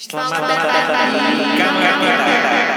[0.00, 2.69] Selamat datang di kamar kita.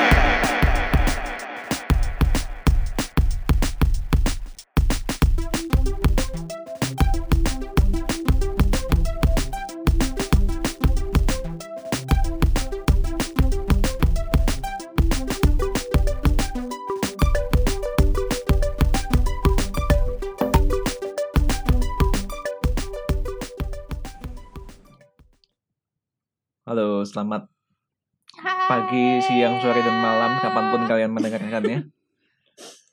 [29.44, 31.92] Siang, sore, dan malam, kapan pun kalian mendengarkannya.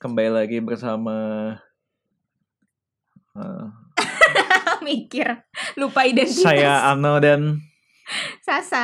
[0.02, 1.14] Kembali lagi bersama
[3.38, 3.66] eh,
[4.90, 5.46] mikir
[5.78, 7.62] lupa identitas saya Ano dan
[8.42, 8.82] Sasa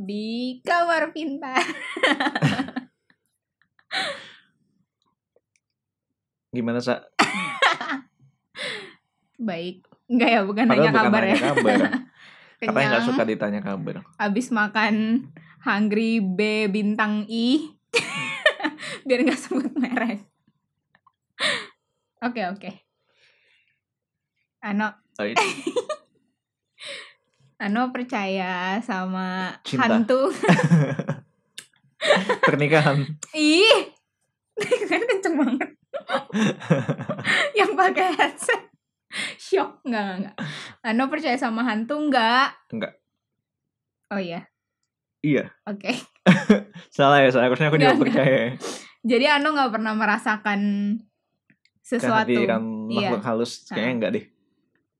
[0.00, 1.60] di kamar pintar
[6.56, 7.04] gimana sa?
[9.52, 12.08] baik enggak ya bukan Padahal nanya bukan kabar nanya ya kabar.
[12.60, 13.96] Katanya nggak Kenyang, suka ditanya kabar.
[14.16, 14.94] habis makan
[15.64, 17.72] hungry B bintang I.
[19.08, 20.20] Biar nggak sebut merek.
[22.20, 22.70] Oke oke.
[24.60, 24.92] Ano?
[25.16, 25.36] Baik.
[27.60, 29.84] Ano percaya sama Cinta.
[29.84, 30.32] hantu?
[32.48, 33.04] Pernikahan.
[33.36, 33.92] ih!
[34.88, 35.68] Kan kenceng banget.
[37.52, 38.62] Yang pakai headset
[39.40, 40.36] shock nggak nggak nggak
[40.82, 42.92] Ano percaya sama hantu nggak Enggak.
[44.08, 44.46] oh iya
[45.20, 45.92] Iya, oke
[46.96, 47.28] salah ya.
[47.28, 48.40] Seharusnya aku juga Nggak, percaya.
[49.02, 50.60] jadi Ano nggak pernah merasakan
[51.78, 53.12] sesuatu Kehadiran Iya.
[53.12, 54.24] makhluk halus kayaknya enggak deh.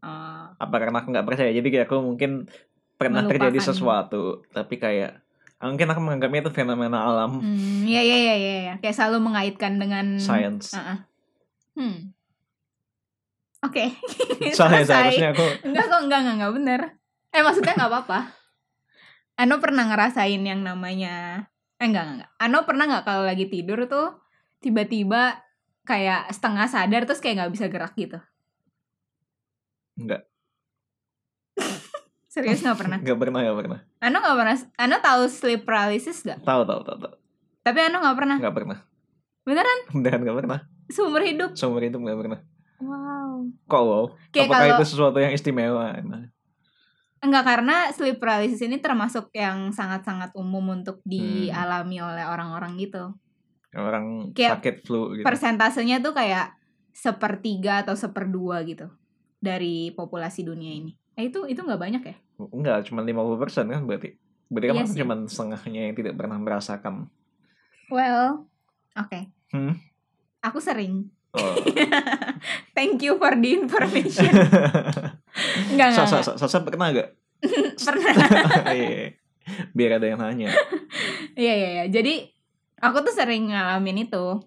[0.00, 1.50] Oh, Apa karena aku nggak percaya?
[1.50, 2.52] Jadi kayak aku mungkin
[2.96, 3.68] pernah terjadi Melupakan.
[3.72, 4.22] sesuatu,
[4.52, 5.24] tapi kayak
[5.56, 8.74] mungkin aku menganggapnya itu fenomena alam, hmm, iya iya iya iya iya.
[8.76, 10.72] kayak selalu mengaitkan dengan science.
[10.72, 11.04] Uh-uh.
[11.76, 12.12] Hmm.
[13.60, 13.92] Oke.
[14.56, 14.88] Soalnya Selesai.
[14.88, 16.80] seharusnya aku Enggak kok, enggak, enggak, enggak bener.
[17.30, 18.18] Eh maksudnya enggak apa-apa.
[19.36, 21.44] Ano pernah ngerasain yang namanya
[21.76, 22.30] eh enggak, enggak, enggak.
[22.38, 24.16] Ano pernah nggak kalau lagi tidur tuh
[24.60, 25.40] tiba-tiba
[25.82, 28.20] kayak setengah sadar terus kayak nggak bisa gerak gitu.
[29.96, 30.24] enggak,
[32.32, 32.98] Serius nggak pernah?
[33.00, 33.78] enggak pernah, enggak pernah.
[33.98, 34.56] Ano nggak pernah?
[34.76, 36.40] Ano tahu sleep paralysis gak?
[36.40, 37.14] Tahu, tahu, tahu, tahu.
[37.60, 38.36] Tapi Ano nggak pernah.
[38.40, 38.78] Enggak pernah.
[39.42, 39.78] Beneran?
[39.92, 40.58] Beneran enggak pernah.
[40.88, 41.50] Seumur hidup.
[41.56, 42.40] Seumur hidup enggak pernah.
[42.80, 43.46] Wow.
[43.68, 44.04] Kok wow?
[44.32, 45.92] Kayak Apakah kalau itu sesuatu yang istimewa?
[46.00, 46.24] Nah,
[47.20, 51.10] enggak karena sleep paralysis ini termasuk yang sangat-sangat umum untuk Hmm.
[51.10, 53.12] dialami oleh orang-orang gitu.
[53.70, 55.22] orang Kayak sakit flu gitu.
[55.22, 56.58] persentasenya tuh kayak
[56.90, 58.90] sepertiga atau seperdua gitu
[59.38, 60.90] dari populasi dunia ini.
[61.14, 62.16] Eh itu itu nggak banyak ya?
[62.50, 64.18] Enggak, cuma 50% kan berarti.
[64.50, 67.06] Berarti kan Iya cuma setengahnya yang tidak pernah merasakan.
[67.94, 68.50] Well,
[68.98, 69.20] oke.
[69.54, 69.78] Hmm?
[70.42, 71.06] Aku sering.
[71.30, 71.54] Oh.
[72.76, 74.26] Thank you for the information.
[75.70, 76.06] Enggak enggak.
[76.10, 76.36] Sasa, enggak.
[76.42, 77.08] Sasa, pernah gak?
[77.86, 78.14] Pernah.
[78.74, 79.14] Iya.
[79.72, 80.50] Biar ada yang nanya.
[81.38, 81.84] Iya iya iya.
[81.88, 82.28] Jadi
[82.82, 84.42] aku tuh sering ngalamin itu.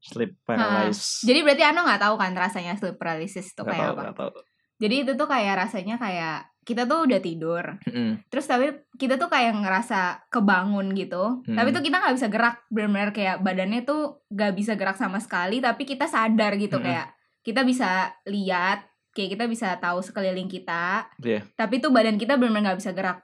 [0.00, 1.26] Sleep paralysis.
[1.26, 4.02] Jadi berarti Ano nggak tahu kan rasanya sleep paralysis itu kayak tahu, apa?
[4.06, 4.30] nggak tahu.
[4.78, 8.26] Jadi itu tuh kayak rasanya kayak kita tuh udah tidur, Mm-mm.
[8.26, 11.54] terus tapi kita tuh kayak ngerasa kebangun gitu Hmm.
[11.54, 15.62] tapi tuh kita nggak bisa gerak benar-benar kayak badannya tuh nggak bisa gerak sama sekali
[15.62, 16.84] tapi kita sadar gitu Hmm.
[16.84, 17.06] kayak
[17.40, 18.82] kita bisa lihat
[19.14, 21.46] kayak kita bisa tahu sekeliling kita Iya.
[21.54, 23.22] tapi tuh badan kita benar-benar nggak bisa gerak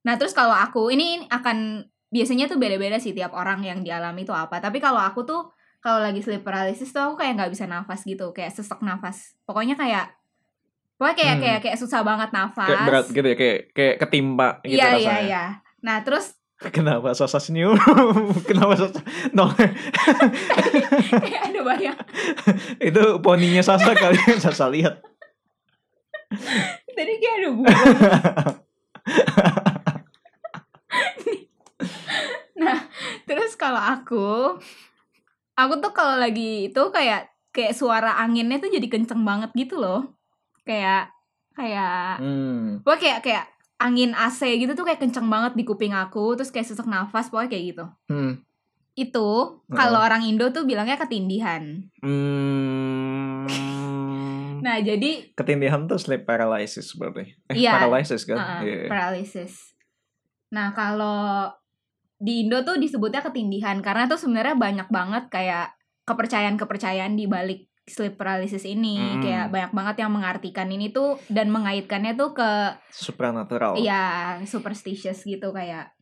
[0.00, 4.30] nah terus kalau aku ini akan biasanya tuh beda-beda sih tiap orang yang dialami itu
[4.30, 5.50] apa tapi kalau aku tuh
[5.82, 9.74] kalau lagi sleep paralysis tuh aku kayak nggak bisa nafas gitu kayak sesek nafas pokoknya
[9.74, 10.14] kayak
[10.96, 11.42] pokoknya kayak Hmm.
[11.42, 14.96] kayak kayak susah banget nafas Kayak berat gitu ya, kayak kayak ketimpa gitu iya iya
[14.96, 15.20] rasanya.
[15.22, 15.44] iya
[15.80, 16.26] nah terus
[16.72, 17.76] Kenapa Sasa senyum?
[18.48, 18.96] Kenapa Sasa?
[19.30, 19.76] No, kayak
[21.46, 21.98] ada bayang
[22.80, 25.04] itu poninya Sasa kali Sasa lihat.
[26.88, 27.76] tadi kayak ada bunga
[32.56, 32.78] nah
[33.24, 34.56] terus kalau aku
[35.54, 40.15] aku tuh kalau lagi itu kayak kayak suara anginnya tuh jadi kenceng banget gitu loh
[40.66, 41.14] kayak
[41.54, 42.82] kayak Hmm.
[42.82, 43.44] pokoknya kayak kayak
[43.78, 47.48] angin AC gitu tuh kayak kenceng banget di kuping aku terus kayak sesak nafas pokoknya
[47.48, 48.32] kayak gitu Hmm.
[48.92, 49.28] itu
[49.68, 53.46] kalau orang Indo tuh bilangnya ketindihan Hmm.
[54.64, 57.36] nah jadi Ketindihan tuh sleep paralysis berarti.
[57.46, 57.72] Eh, Iya.
[57.78, 58.36] paralysis kan?
[58.36, 58.88] Heeh, Iya.
[58.88, 59.76] paralysis.
[60.50, 61.52] Nah, kalau
[62.16, 65.76] di Indo tuh disebutnya ketindihan karena tuh sebenarnya banyak banget kayak
[66.08, 68.98] kepercayaan-kepercayaan di balik sleep paralysis ini.
[68.98, 69.22] Mm-mm.
[69.22, 72.50] Kayak banyak banget yang mengartikan ini tuh dan mengaitkannya tuh ke
[72.90, 73.78] Supernatural.
[73.78, 75.94] ya superstitious gitu kayak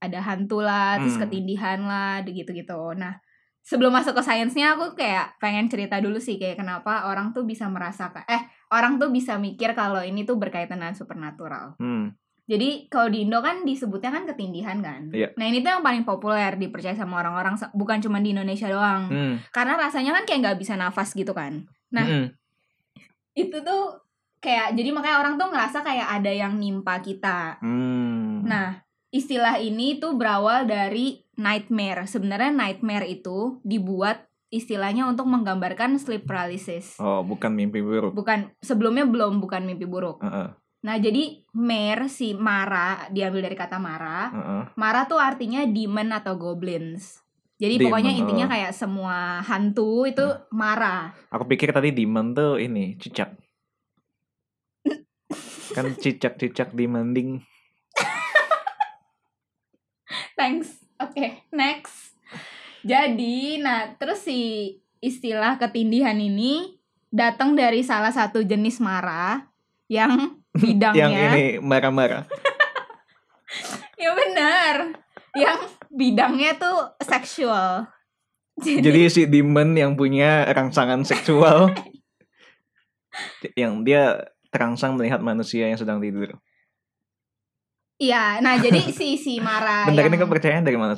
[0.00, 1.28] ada hantu lah, terus Hmm.
[1.28, 2.96] ketindihan lah, gitu-gitu.
[2.96, 3.20] Nah,
[3.60, 7.68] sebelum masuk ke sainsnya aku kayak pengen cerita dulu sih kayak kenapa orang tuh bisa
[7.68, 8.40] merasakan eh
[8.72, 11.76] orang tuh bisa mikir kalau ini tuh berkaitan dengan supernatural.
[11.76, 12.16] Hmm.
[12.50, 15.06] Jadi kalau di Indo kan disebutnya kan ketindihan kan.
[15.14, 15.30] Iya.
[15.38, 19.06] Nah ini tuh yang paling populer dipercaya sama orang-orang bukan cuma di Indonesia doang.
[19.06, 19.34] Hmm.
[19.54, 21.70] Karena rasanya kan kayak nggak bisa nafas gitu kan.
[21.94, 22.26] Nah Mm-mm.
[23.38, 24.02] itu tuh
[24.42, 27.62] kayak jadi makanya orang tuh ngerasa kayak ada yang nimpa kita.
[27.62, 28.42] Hmm.
[28.42, 28.82] Nah
[29.14, 32.10] istilah ini tuh berawal dari nightmare.
[32.10, 36.98] Sebenarnya nightmare itu dibuat istilahnya untuk menggambarkan sleep paralysis.
[36.98, 38.10] Oh, bukan mimpi buruk.
[38.10, 40.18] Bukan sebelumnya belum bukan mimpi buruk.
[40.26, 40.50] Heeh,
[40.80, 44.32] Nah, jadi mare si Mara diambil dari kata Mara.
[44.32, 44.62] heeh.
[44.80, 47.20] Mara tuh artinya demon atau goblins.
[47.60, 48.50] Jadi Demon, pokoknya intinya oh.
[48.56, 51.12] kayak semua hantu itu Mara.
[51.28, 53.36] Aku pikir tadi demon tuh ini cicak.
[55.76, 57.44] kan cicak-cicak demanding.
[60.40, 60.80] Thanks.
[60.96, 62.16] Oke, next.
[62.80, 64.72] Jadi, nah terus si
[65.04, 66.80] istilah ketindihan ini
[67.12, 69.52] datang dari salah satu jenis Mara
[69.92, 72.22] yang bidangnya Yang ini marah-marah.
[74.00, 74.74] ya benar
[75.32, 75.58] yang
[75.88, 77.84] bidangnya tuh seksual
[78.56, 81.72] jadi, Jadi si demon yang punya rangsangan seksual
[83.52, 86.36] yang dia terangsang melihat manusia yang sedang tidur.
[87.96, 90.94] iya nah jadi si si Mara Bentar ini yang- kepercayaan dari mana?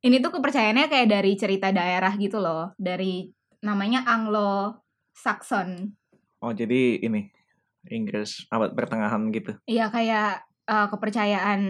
[0.00, 3.28] Ini tuh kepercayaannya kayak dari cerita daerah gitu loh dari
[3.60, 4.80] namanya Anglo
[5.12, 5.92] Saxon
[6.38, 7.28] Oh jadi ini
[7.82, 9.56] Inggris abad pertengahan gitu.
[9.64, 11.60] iya kayak eh, kepercayaan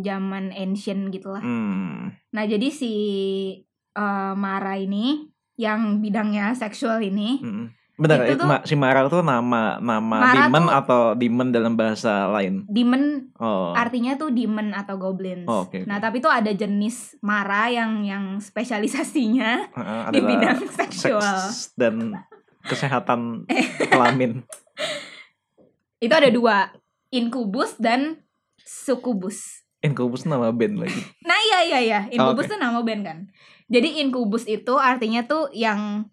[0.00, 2.12] zaman ancient gitulah Hmm.
[2.28, 2.92] nah jadi si
[3.90, 5.24] eh, Mara ini
[5.54, 7.68] yang bidangnya seksual ini Mm-mm.
[7.94, 11.72] Bentar, Itu itu tuh- si Mara tuh nama nama Mara demon tuh- atau demon dalam
[11.72, 12.66] bahasa lain?
[12.66, 13.70] demon Oh.
[13.72, 15.46] artinya tuh demon atau goblins.
[15.46, 15.86] Oh, oke, oke.
[15.86, 21.22] Nah, tapi tuh ada jenis Mara yang yang spesialisasinya Heeh, di bidang seksual.
[21.22, 22.18] seks dan
[22.64, 23.46] kesehatan
[23.94, 24.42] kelamin.
[26.04, 26.68] Itu ada dua,
[27.08, 28.20] incubus dan
[28.60, 29.64] succubus.
[29.80, 31.00] Incubus nama band lagi.
[31.28, 32.52] Nah, iya iya iya, incubus oke.
[32.56, 33.18] tuh nama band kan.
[33.72, 36.08] Jadi incubus itu artinya tuh yang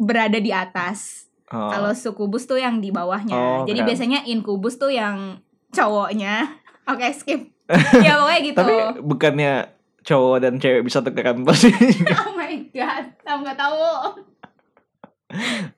[0.00, 1.28] berada di atas.
[1.52, 1.68] Oh.
[1.68, 3.36] Kalau succubus tuh yang di bawahnya.
[3.36, 3.88] Oh, Jadi keren.
[3.92, 5.44] biasanya incubus tuh yang
[5.74, 6.48] cowoknya.
[6.90, 7.52] Oke, skip.
[8.06, 8.58] ya pokoknya gitu.
[8.58, 8.74] Tapi
[9.04, 9.52] bukannya
[10.00, 12.16] cowok dan cewek bisa tukeran posisinya?
[12.24, 13.84] oh my god, aku nggak tahu.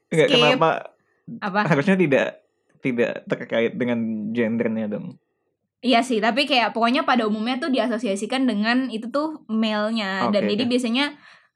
[0.09, 0.39] Enggak Skip.
[0.41, 0.71] kenapa
[1.41, 1.61] Apa?
[1.69, 2.42] harusnya tidak
[2.83, 3.99] tidak terkait dengan
[4.35, 5.17] gendernya dong.
[5.83, 10.51] Iya sih, tapi kayak pokoknya pada umumnya tuh diasosiasikan dengan itu tuh male-nya dan Oke,
[10.55, 11.05] jadi biasanya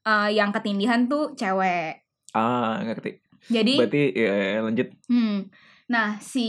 [0.03, 2.03] eh, yang ketindihan tuh cewek.
[2.31, 3.23] Ah, ngerti.
[3.47, 4.89] Jadi, Berarti ya lanjut.
[5.07, 5.39] hmm,
[5.87, 6.47] nah si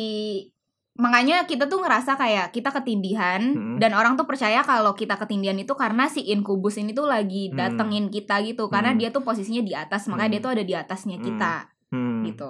[0.97, 3.77] makanya kita tuh ngerasa kayak kita ketindihan Hmm.
[3.77, 7.57] dan orang tuh percaya kalau kita ketindihan itu karena si incubus ini tuh lagi Hmm.
[7.77, 8.99] datengin kita gitu karena Hmm.
[8.99, 10.45] dia tuh posisinya di atas makanya dia Hmm.
[10.49, 11.25] tuh ada di atasnya Hmm.
[11.29, 11.53] kita
[11.93, 12.21] Hmm.
[12.25, 12.49] gitu.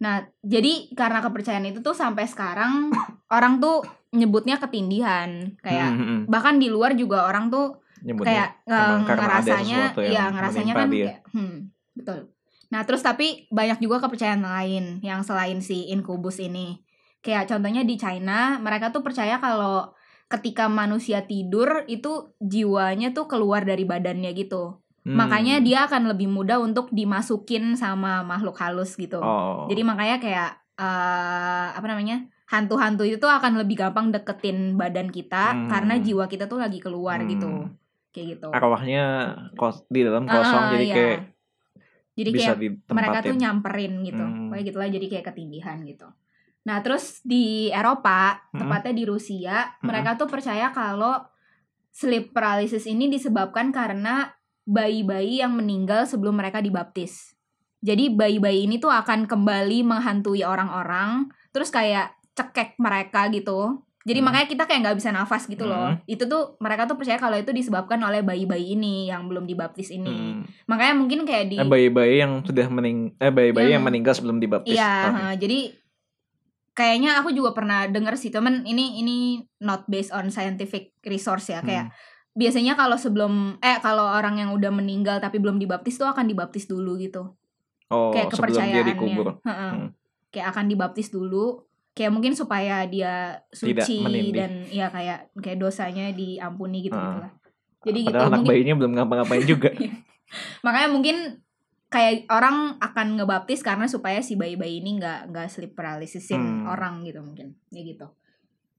[0.00, 2.88] Nah, jadi karena kepercayaan itu tuh sampai sekarang
[3.36, 6.22] orang tuh nyebutnya ketindihan kayak Hmm, hmm, hmm.
[6.26, 11.04] bahkan di luar juga orang tuh Nyebutnya kayak ada ngerasanya ya ngerasanya kan dia.
[11.06, 11.56] kayak hmm
[11.94, 12.18] betul
[12.70, 16.80] nah terus tapi banyak juga kepercayaan lain yang selain si incubus ini
[17.22, 19.90] kayak contohnya di China mereka tuh percaya kalau
[20.30, 25.16] ketika manusia tidur itu jiwanya tuh keluar dari badannya gitu Hmm.
[25.16, 29.64] makanya dia akan lebih mudah untuk dimasukin sama makhluk halus gitu Oh.
[29.64, 35.54] jadi makanya kayak eh apa namanya hantu-hantu itu tuh akan lebih gampang deketin badan kita
[35.54, 35.68] Hmm.
[35.68, 37.28] karena jiwa kita tuh lagi keluar Hmm.
[37.28, 37.48] gitu
[38.10, 39.04] kayak gitu arwahnya
[39.54, 40.94] kos di dalam kosong Ah, jadi iya.
[40.94, 41.20] kayak
[42.12, 42.96] jadi bisa kayak ditempatin.
[42.96, 44.48] mereka tuh nyamperin gitu Hmm.
[44.50, 46.08] kayak gitulah jadi kayak ketindihan gitu
[46.60, 48.60] nah terus di Eropa Hmm.
[48.60, 49.88] tepatnya di Rusia Hmm.
[49.88, 51.24] mereka tuh percaya kalau
[51.88, 54.28] sleep paralysis ini disebabkan karena
[54.64, 57.34] bayi-bayi yang meninggal sebelum mereka dibaptis.
[57.80, 63.80] Jadi bayi-bayi ini tuh akan kembali menghantui orang-orang terus kayak cekek mereka gitu.
[64.00, 64.32] Jadi Hmm.
[64.32, 65.92] makanya kita kayak nggak bisa nafas gitu loh.
[65.92, 66.00] Hmm.
[66.04, 70.08] itu tuh mereka tuh percaya kalau itu disebabkan oleh bayi-bayi ini yang belum dibaptis ini.
[70.08, 70.40] Hmm.
[70.64, 74.40] makanya mungkin kayak di Eh, bayi-bayi yang sudah mening eh bayi-bayi yang, Yang- meninggal sebelum
[74.40, 74.72] dibaptis.
[74.72, 75.72] Iya, ha, jadi
[76.72, 79.16] kayaknya aku juga pernah denger sih temen ini ini
[79.60, 81.60] not based on scientific resource ya.
[81.60, 81.92] Kayak
[82.32, 86.64] biasanya kalau sebelum eh kalau orang yang udah meninggal tapi belum dibaptis tuh akan dibaptis
[86.64, 87.34] dulu gitu
[87.88, 89.26] Oh, kayak sebelum dia kepercayaannya dikubur.
[89.42, 89.70] Heeh.
[89.74, 89.88] Hmm.
[90.30, 93.98] kayak akan dibaptis dulu kayak mungkin supaya dia suci
[94.30, 97.26] dan ya kayak kayak dosanya diampuni gitu Ah.
[97.26, 97.32] lah
[97.82, 99.70] jadi gitu Padahal anak mungkin bayinya belum ngapa-ngapain juga.
[100.64, 101.16] makanya mungkin
[101.90, 106.70] kayak orang akan ngebaptis karena supaya si bayi-bayi ini nggak nggak sleep paralysisin Hmm.
[106.70, 108.06] orang gitu mungkin ya gitu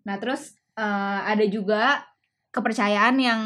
[0.01, 2.07] nah terus eh, ada juga
[2.51, 3.41] kepercayaan yang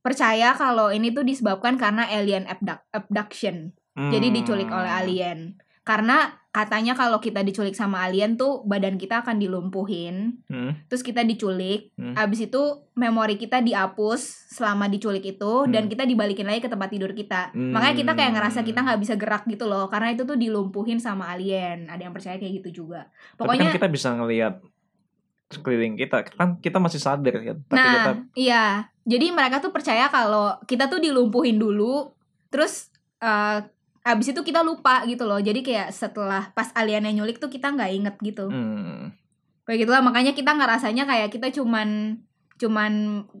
[0.00, 4.36] percaya kalau ini tuh disebabkan karena alien abduct- abduction jadi Hmm.
[4.38, 10.44] diculik oleh alien karena katanya kalau kita diculik sama alien tuh badan kita akan dilumpuhin,
[10.44, 10.76] Hmm.
[10.84, 12.12] terus kita diculik, Hmm.
[12.12, 12.60] abis itu
[12.92, 15.90] memori kita dihapus selama diculik itu dan Hmm.
[15.96, 17.56] kita dibalikin lagi ke tempat tidur kita.
[17.56, 17.72] Hmm.
[17.72, 21.32] Makanya kita kayak ngerasa kita nggak bisa gerak gitu loh, karena itu tuh dilumpuhin sama
[21.32, 21.88] alien.
[21.88, 23.08] Ada yang percaya kayak gitu juga.
[23.38, 24.60] Tapi Pokoknya kan kita bisa ngelihat
[25.48, 26.24] sekeliling kita.
[26.30, 27.56] Kan kita masih sadar kan.
[27.64, 28.64] Tapi Nah, kita iya.
[29.02, 32.12] Jadi mereka tuh percaya kalau kita tuh dilumpuhin dulu,
[32.48, 33.58] terus eh,
[34.04, 35.40] abis itu kita lupa gitu loh.
[35.40, 38.46] Jadi kayak setelah pas aliennya nyulik tuh kita nggak inget gitu.
[38.46, 39.12] hmm.
[39.64, 42.20] Kayak gitulah makanya kita ngerasanya kayak kita cuman
[42.58, 42.92] cuman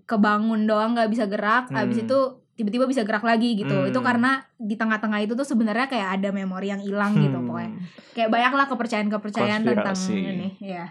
[0.04, 2.04] kebangun doang nggak bisa gerak, abis Hmm.
[2.04, 2.18] itu
[2.54, 3.72] tiba-tiba bisa gerak lagi gitu.
[3.74, 3.88] Hmm.
[3.88, 7.46] Itu karena di tengah-tengah itu tuh sebenarnya kayak ada memori yang hilang gitu Hmm.
[7.46, 7.70] pokoknya
[8.12, 10.32] kayak banyak lah kepercayaan-kepercayaan tentang Konspirasi.
[10.32, 10.84] ini ya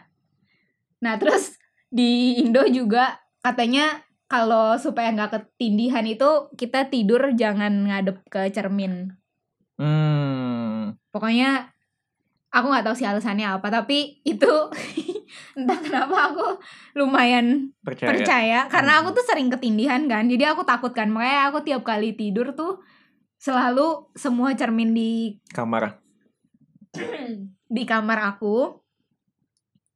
[0.99, 1.55] nah terus
[1.87, 9.15] di Indo juga katanya kalau supaya nggak ketindihan itu kita tidur jangan ngadep ke cermin
[9.77, 10.97] Hmm.
[11.13, 11.69] pokoknya
[12.49, 14.49] aku nggak tahu sih alasannya apa tapi itu
[15.57, 16.57] entah kenapa aku
[16.95, 18.09] lumayan Percaya.
[18.09, 18.99] percaya karena Hmm.
[19.05, 22.81] aku tuh sering ketindihan kan jadi aku takut kan makanya aku tiap kali tidur tuh
[23.37, 26.01] selalu semua cermin di Kamar.
[27.69, 28.81] di kamar aku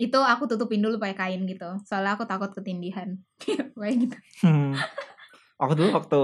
[0.01, 1.77] itu aku tutupin dulu pakai kain gitu.
[1.86, 3.22] Soalnya aku takut ketindihan.
[3.77, 4.17] Kayak gitu.
[4.41, 4.74] Hmm.
[5.62, 6.22] Aku dulu waktu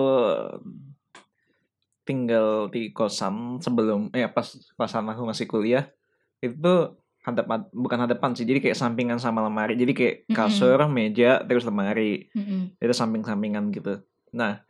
[2.02, 5.92] tinggal di kosan sebelum eh pas kosan aku masih kuliah
[6.40, 6.96] itu tuh
[7.28, 9.78] hadapan bukan hadapan sih jadi kayak sampingan sama lemari.
[9.78, 12.34] Jadi kayak kasur meja terus lemari.
[12.34, 12.82] Mm-mm.
[12.82, 14.02] itu samping-sampingan gitu.
[14.34, 14.66] Nah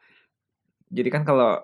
[0.92, 1.64] jadi kan kalau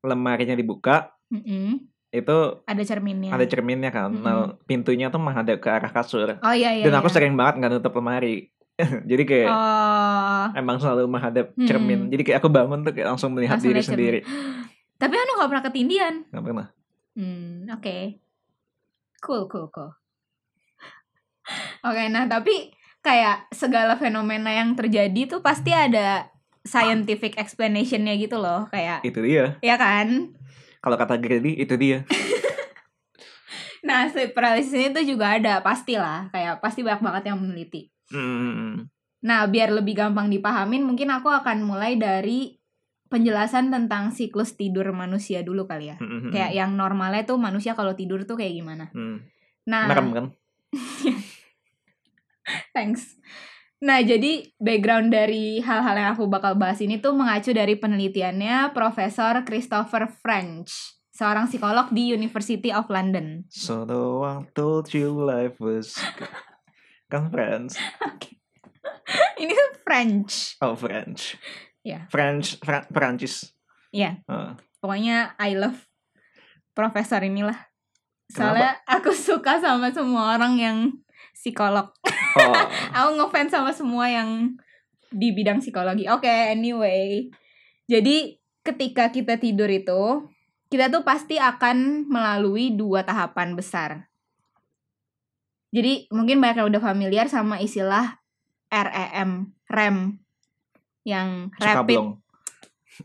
[0.00, 1.84] lemarinya dibuka Mm-mm.
[2.10, 3.30] Itu ada cerminnya.
[3.30, 4.10] ada cerminnya kan.
[4.10, 6.42] Nah pintunya tuh menghadap ke arah kasur.
[6.42, 7.14] Oh iya iya dan aku iya.
[7.14, 8.50] sering banget nggak nutup lemari.
[9.10, 10.44] Jadi kayak oh.
[10.58, 11.68] emang selalu menghadap Hmm.
[11.70, 12.10] cermin.
[12.10, 14.20] Jadi kayak aku bangun tuh kayak langsung melihat Langsung diri sendiri.
[15.00, 16.68] Tapi anu nggak pernah ketindihan nggak pernah.
[17.14, 17.96] Hmm oke.
[19.22, 19.90] Cool cool cool.
[21.88, 26.28] Oke nah tapi kayak segala fenomena yang terjadi tuh pasti ada
[26.60, 29.56] scientific explanationnya gitu loh kayak itu dia.
[29.64, 30.36] Ya kan
[30.80, 32.00] kalau kata Grady itu dia
[33.80, 36.28] Nah, sleep paralysis ini tuh juga ada, pastilah.
[36.28, 37.88] Kayak pasti banyak banget yang meneliti.
[38.12, 38.92] Hmm.
[39.24, 42.60] Nah, biar lebih gampang dipahamin, mungkin aku akan mulai dari
[43.10, 45.96] penjelasan tentang siklus tidur manusia dulu kali ya.
[45.98, 46.30] Hmm.
[46.30, 48.94] Kayak yang normalnya tuh manusia kalau tidur tuh kayak gimana.
[48.94, 49.26] Hmm.
[49.66, 50.26] Nah, merem kan
[52.74, 53.18] thanks.
[53.80, 59.40] Nah, jadi background dari hal-hal yang aku bakal bahas ini tuh mengacu dari penelitiannya Profesor
[59.40, 60.68] Christopher French,
[61.10, 63.44] seorang psikolog di University of London.
[63.48, 65.96] so the one told you life was
[67.12, 67.76] kan French
[69.40, 70.56] ini tuh French.
[70.60, 71.36] oh French
[71.80, 72.04] Ya.
[72.12, 73.56] French Fra Perancis
[73.90, 74.20] Iya.
[74.28, 74.56] Ah.
[74.78, 75.80] pokoknya I love
[76.72, 77.56] profesor inilah
[78.28, 80.76] soalnya aku suka sama semua orang yang
[81.34, 81.90] psikolog.
[82.36, 82.54] Oh.
[82.96, 84.54] Aku ngefans sama semua yang
[85.10, 86.06] di bidang psikologi.
[86.06, 87.26] Oke anyway.
[87.90, 90.30] Jadi ketika kita tidur itu
[90.70, 94.06] kita tuh pasti akan melalui dua tahapan besar.
[95.70, 98.22] Jadi mungkin banyak yang udah familiar sama istilah
[98.70, 100.22] REM REM
[101.02, 102.20] yang rapid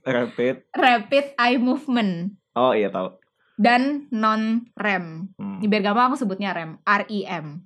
[0.03, 0.55] rapid.
[0.75, 2.36] Rapid eye movement.
[2.58, 3.15] Oh iya tahu.
[3.55, 5.32] Dan non REM.
[5.39, 5.63] Hmm.
[5.63, 7.63] Biar gampang aku sebutnya REM, REM.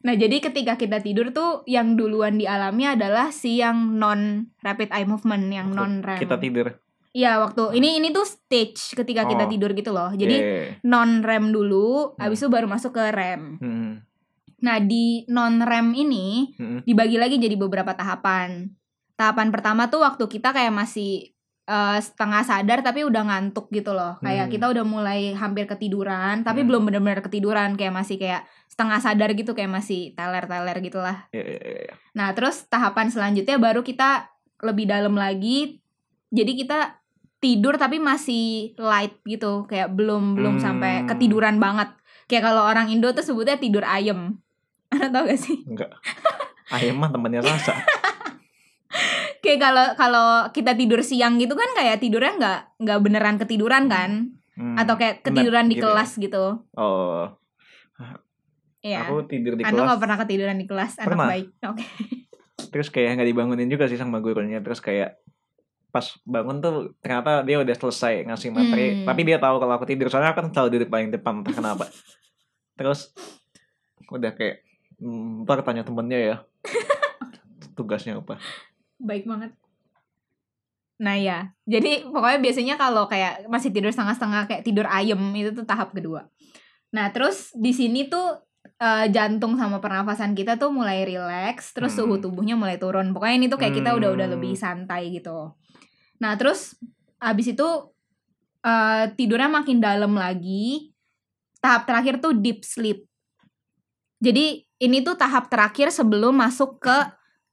[0.00, 5.04] Nah, jadi ketika kita tidur tuh yang duluan dialami adalah si yang non rapid eye
[5.04, 6.20] movement, yang Waktu non REM.
[6.20, 6.72] kita tidur
[7.10, 9.50] Iya, waktu ini ini tuh stage ketika kita Oh.
[9.50, 10.14] tidur gitu loh.
[10.14, 10.66] Jadi Yeah.
[10.86, 12.22] non REM dulu, Hmm.
[12.22, 13.58] habis itu baru masuk ke REM.
[13.58, 13.92] Hmm.
[14.62, 16.80] Nah, di non REM ini Hmm.
[16.80, 18.70] dibagi lagi jadi beberapa tahapan.
[19.18, 21.34] Tahapan pertama tuh waktu kita kayak masih
[21.70, 24.18] eh, setengah sadar tapi udah ngantuk gitu loh.
[24.18, 24.52] Kayak Hmm.
[24.52, 26.68] kita udah mulai hampir ketiduran tapi Hmm.
[26.68, 31.30] belum benar-benar ketiduran kayak masih kayak setengah sadar gitu kayak masih teler-teler gitulah.
[31.30, 31.94] Iya, iya, iya.
[32.12, 34.26] Nah, terus tahapan selanjutnya baru kita
[34.60, 35.78] lebih dalam lagi.
[36.28, 36.98] Jadi kita
[37.38, 40.62] tidur tapi masih light gitu, kayak belum belum Hmm.
[40.62, 41.94] sampai ketiduran banget.
[42.26, 44.42] Kayak kalau orang Indo tuh sebutnya tidur ayem.
[44.88, 45.62] Anda tau gak sih?
[45.64, 45.90] enggak
[46.68, 47.74] ayam mah temannya rasa
[49.40, 54.40] kayak kalau kalau kita tidur siang gitu kan kayak tidurnya nggak nggak beneran ketiduran kan?
[54.60, 54.76] Hmm.
[54.76, 55.92] atau kayak ketiduran Nap di gitu ya?
[55.96, 56.44] kelas gitu.
[56.76, 57.32] Oh.
[58.84, 59.08] Iya.
[59.08, 59.72] aku tidur di kelas.
[59.72, 61.28] nggak pernah ketiduran di kelas anak Pernah.
[61.32, 61.48] baik.
[61.64, 61.84] Oke.
[62.68, 64.60] Terus kayak nggak dibangunin juga sih sama gurunya.
[64.60, 65.16] Terus kayak
[65.90, 68.86] pas bangun tuh ternyata dia udah selesai ngasih materi.
[69.00, 69.06] Hmm.
[69.08, 70.12] tapi dia tahu kalau aku tidur.
[70.12, 71.84] Soalnya aku kan selalu duduk paling depan entah kenapa.
[72.78, 73.16] Terus
[74.12, 74.60] udah kayak
[75.00, 76.36] hmm, ntar tanya temennya ya.
[77.80, 78.36] Tugasnya apa
[79.00, 79.52] baik banget
[81.00, 85.64] Nah ya, jadi pokoknya biasanya kalau kayak masih tidur setengah-setengah kayak tidur ayem itu tuh
[85.64, 86.28] tahap kedua.
[86.92, 88.36] Nah terus di sini tuh
[88.76, 92.04] eh, jantung sama pernafasan kita tuh mulai rileks, terus Hmm.
[92.04, 93.16] suhu tubuhnya mulai turun.
[93.16, 94.34] Pokoknya ini tuh kayak kita udah udah Hmm.
[94.36, 95.56] lebih santai gitu.
[96.20, 96.76] Nah terus
[97.16, 97.68] abis itu
[98.60, 100.92] eh, tidurnya makin dalam lagi.
[101.64, 103.08] Tahap terakhir tuh deep sleep.
[104.20, 106.96] Jadi ini tuh tahap terakhir sebelum masuk ke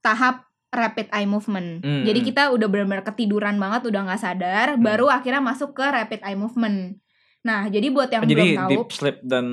[0.04, 1.80] tahap rapid eye movement.
[1.80, 2.04] Hmm.
[2.04, 4.84] Jadi kita udah benar-benar ketiduran banget, udah nggak sadar, Hmm.
[4.84, 7.00] baru akhirnya masuk ke rapid eye movement.
[7.38, 9.46] Nah, jadi buat yang Oh, Jadi belum tahu, deep sleep dan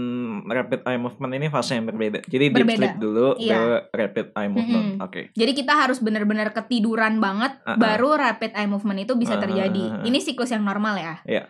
[0.44, 2.20] rapid eye movement ini fase yang berbeda.
[2.26, 2.78] Jadi deep Berbeda.
[2.82, 3.56] sleep dulu, Iya.
[3.56, 4.88] baru rapid eye movement.
[4.92, 5.06] Mm-mm.
[5.06, 5.22] Oke.
[5.32, 7.78] jadi kita harus benar-benar ketiduran banget, Ah, ah.
[7.78, 9.86] baru rapid eye movement itu bisa Ah, ah, terjadi.
[10.04, 11.16] Ini siklus yang normal ya.
[11.24, 11.44] Iya.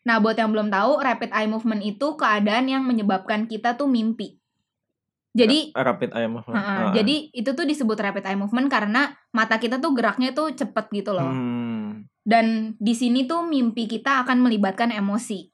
[0.00, 4.39] Nah, buat yang belum tahu, rapid eye movement itu keadaan yang menyebabkan kita tuh mimpi.
[5.30, 6.58] Jadi rapid eye movement.
[6.58, 6.90] Heeh, Ah.
[6.90, 11.14] Jadi itu tuh disebut rapid eye movement karena mata kita tuh geraknya tuh cepet gitu
[11.14, 11.30] loh.
[11.30, 12.10] Hmm.
[12.26, 15.46] Dan di sini tuh mimpi kita akan melibatkan emosi.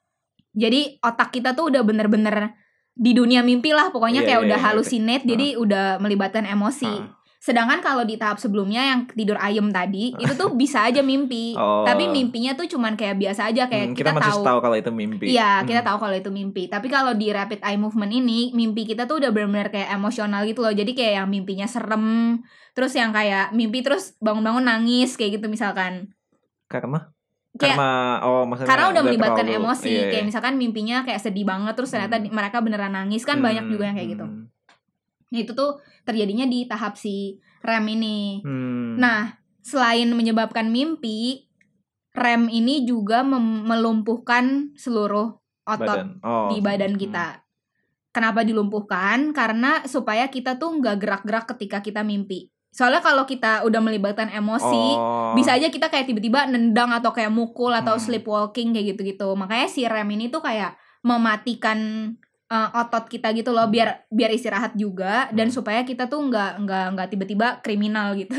[0.57, 2.57] Jadi otak kita tuh udah bener-bener
[2.97, 6.89] di dunia mimpi lah pokoknya Iya, kayak iya, udah iya, halusinate jadi udah melibatkan emosi.
[6.89, 7.13] Ah.
[7.47, 11.55] Sedangkan kalau di tahap sebelumnya yang tidur ayem tadi itu tuh bisa aja mimpi.
[11.55, 11.87] Oh.
[11.87, 14.77] Tapi mimpinya tuh cuman kayak biasa aja kayak Hmm, kita, kita, masih tahu tahu kalau
[14.77, 15.25] itu mimpi.
[15.31, 15.67] Iya, Hmm.
[15.71, 16.67] kita tahu kalau itu mimpi.
[16.67, 20.59] Tapi kalau di rapid eye movement ini, mimpi kita tuh udah benar-benar kayak emosional gitu
[20.61, 20.75] loh.
[20.75, 22.43] Jadi kayak yang mimpinya serem,
[22.75, 26.11] terus yang kayak mimpi terus bangun-bangun nangis kayak gitu misalkan.
[26.67, 27.15] Karena
[27.57, 30.11] Kayak karena oh maksudnya karena udah melibatkan terlalu- emosi, iya, iya.
[30.13, 32.29] kayak misalkan mimpinya kayak sedih banget terus ternyata Hmm.
[32.29, 34.27] mereka beneran nangis kan banyak juga yang kayak gitu.
[35.27, 35.33] Hmm.
[35.35, 35.71] Nah, itu tuh
[36.07, 38.41] terjadinya di tahap si REM ini.
[38.47, 38.95] Hmm.
[38.99, 41.51] Nah, selain menyebabkan mimpi,
[42.15, 46.23] REM ini juga melumpuhkan seluruh otot badan.
[46.23, 46.49] Oh.
[46.55, 47.01] di badan hmm.
[47.03, 47.27] kita.
[48.15, 49.37] Kenapa dilumpuhkan?
[49.37, 52.49] Karena supaya kita tuh nggak gerak-gerak ketika kita mimpi.
[52.73, 55.33] Soalnya kalau kita udah melibatkan emosi, Oh.
[55.37, 58.05] bisa aja kita kayak tiba-tiba nendang atau kayak mukul atau Hmm.
[58.05, 59.29] sleepwalking kayak gitu-gitu.
[59.37, 62.13] Makanya si REM ini tuh kayak mematikan
[62.51, 65.57] uh, otot kita gitu loh biar biar istirahat juga dan Hmm.
[65.57, 68.39] supaya kita tuh nggak nggak nggak tiba-tiba kriminal gitu.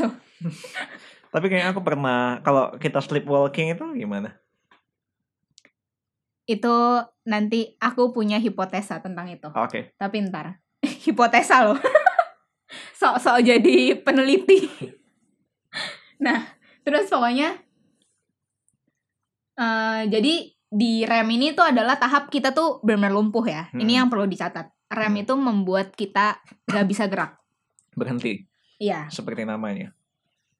[1.34, 4.32] Tapi kayaknya aku pernah kalau kita sleepwalking itu gimana?
[6.48, 9.48] Itu nanti aku punya hipotesa tentang itu.
[9.52, 9.92] Oke.
[10.00, 10.64] Tapi ntar
[11.04, 11.76] hipotesa loh.
[13.00, 14.68] Sok-sok jadi peneliti.
[16.18, 16.48] nah,
[16.82, 17.56] terus pokoknya
[19.58, 20.34] eh jadi
[20.68, 23.72] di REM ini tuh adalah tahap kita tuh benar-benar lumpuh ya.
[23.72, 23.98] Ini Hmm.
[24.04, 24.68] yang perlu dicatat.
[24.88, 25.22] REM Hmm.
[25.24, 27.40] itu membuat kita gak bisa gerak.
[27.96, 28.44] Berhenti
[28.78, 29.08] Iya.
[29.08, 29.92] seperti namanya.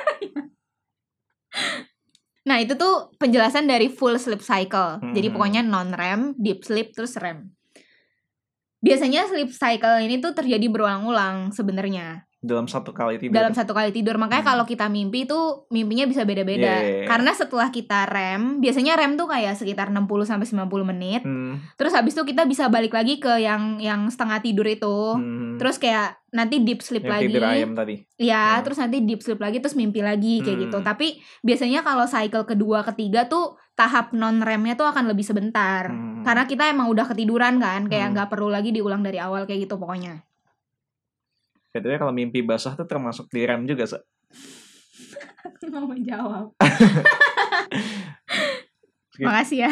[2.46, 5.02] Nah, itu tuh penjelasan dari full sleep cycle.
[5.02, 5.34] Jadi Hmm.
[5.34, 7.50] pokoknya non REM, deep sleep terus REM.
[8.86, 12.30] Biasanya sleep cycle ini tuh terjadi berulang-ulang sebenarnya.
[12.46, 13.34] Dalam satu kali tidur.
[13.34, 14.52] dalam satu kali tidur makanya Hmm.
[14.54, 17.08] kalau kita mimpi tuh mimpinya bisa beda-beda Iya, iya, iya.
[17.08, 21.58] karena setelah kita rem biasanya rem tuh kayak sekitar 60 sampai 90 menit Hmm.
[21.74, 25.58] terus habis itu kita bisa balik lagi ke yang yang setengah tidur itu Hmm.
[25.58, 27.96] terus kayak nanti deep sleep yang lagi tidur ayam tadi.
[28.16, 28.62] ya Hmm.
[28.62, 30.86] terus nanti deep sleep lagi terus mimpi lagi kayak gitu Hmm.
[30.86, 31.08] tapi
[31.42, 36.22] biasanya kalau cycle kedua ketiga tuh tahap non remnya tuh akan lebih sebentar Hmm.
[36.22, 38.14] karena kita emang udah ketiduran kan kayak Hmm.
[38.14, 40.22] nggak perlu lagi diulang dari awal kayak gitu pokoknya
[41.76, 44.00] Btw kalau mimpi basah tuh termasuk di rem juga, Sa.
[45.76, 46.56] mau menjawab
[49.26, 49.72] makasih ya.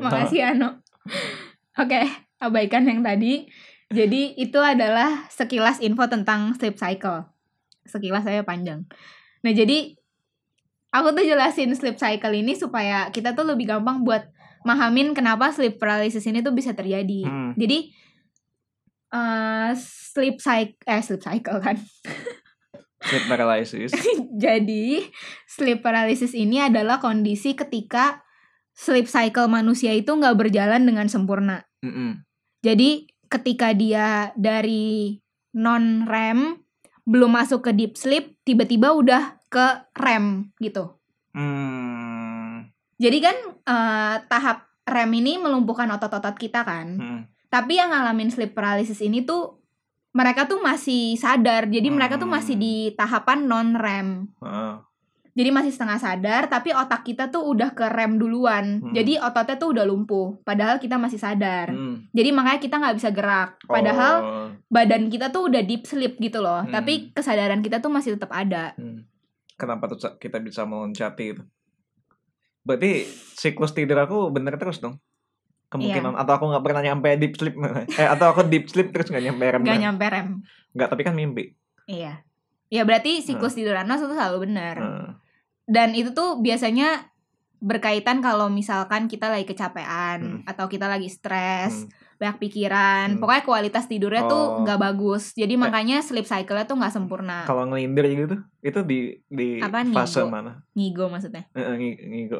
[0.00, 0.84] Makasih Ano.
[1.80, 2.00] Oke,
[2.40, 3.48] abaikan yang tadi.
[3.88, 7.24] Jadi itu adalah sekilas info tentang sleep cycle.
[7.88, 8.84] Sekilas saya panjang.
[9.40, 9.96] Nah, jadi
[10.92, 14.28] aku tuh jelasin sleep cycle ini supaya kita tuh lebih gampang buat
[14.64, 17.24] mahamin kenapa sleep paralysis ini tuh bisa terjadi.
[17.24, 17.52] Hmm.
[17.56, 17.92] Jadi
[19.10, 19.72] eh
[20.10, 21.78] sleep cycle eh sleep cycle kan.
[23.00, 23.96] Sleep paralysis.
[24.44, 25.00] Jadi,
[25.48, 28.20] sleep paralysis ini adalah kondisi ketika
[28.76, 31.64] sleep cycle manusia itu nggak berjalan dengan sempurna.
[31.80, 32.20] Mm-mm.
[32.60, 35.16] Jadi, ketika dia dari
[35.56, 36.60] non REM
[37.08, 41.00] belum masuk ke deep sleep, tiba-tiba udah ke REM gitu.
[41.32, 42.68] Hmm.
[43.00, 46.86] Jadi kan eh, tahap REM ini melumpuhkan otot-otot kita kan.
[47.00, 47.22] Hmm.
[47.50, 49.59] Tapi yang ngalamin sleep paralysis ini tuh
[50.10, 51.66] mereka tuh masih sadar.
[51.66, 52.36] Jadi mereka tuh Hmm.
[52.36, 54.08] masih di tahapan non REM.
[54.42, 54.74] Heeh.
[55.30, 58.82] Jadi masih setengah sadar, tapi otak kita tuh udah ke rem duluan.
[58.82, 58.90] Hmm.
[58.90, 61.70] Jadi ototnya tuh udah lumpuh, padahal kita masih sadar.
[61.70, 62.10] Hmm.
[62.10, 63.56] Jadi makanya kita nggak bisa gerak.
[63.62, 64.48] Padahal Oh.
[64.66, 66.66] badan kita tuh udah deep sleep gitu loh.
[66.66, 66.74] Hmm.
[66.74, 68.74] Tapi kesadaran kita tuh masih tetap ada.
[68.74, 69.06] Hmm.
[69.54, 71.42] Kenapa tuh kita bisa meloncati itu?
[72.60, 73.06] Berarti
[73.38, 74.98] siklus tidur aku bener terus dong?
[75.70, 76.20] Kemungkinan Iya.
[76.20, 77.54] atau aku nggak pernah nyampe deep sleep
[78.00, 80.28] eh atau aku deep sleep terus nggak nyampe rem Nggak nyampe rem.
[80.72, 81.54] nggak tapi kan mimpi
[81.86, 82.26] Iya.
[82.68, 84.76] Ya berarti siklus tidur Anas itu selalu benar.
[84.76, 85.10] Hmm.
[85.64, 87.06] dan itu tuh biasanya
[87.56, 90.40] berkaitan kalau misalkan kita lagi kecapean Hmm.
[90.42, 91.90] atau kita lagi stres, Hmm.
[92.16, 93.06] banyak pikiran.
[93.12, 93.20] Hmm.
[93.20, 94.28] Pokoknya kualitas tidurnya Oh.
[94.28, 95.30] tuh nggak bagus.
[95.32, 97.44] Jadi makanya sleep cycle-nya tuh nggak sempurna.
[97.44, 100.32] Kalau ngelindir gitu, itu di di Apa, fase ngigo?
[100.32, 100.52] mana?
[100.72, 101.44] Ngigo maksudnya.
[101.50, 102.38] Eh, eh, ngi- ngigo.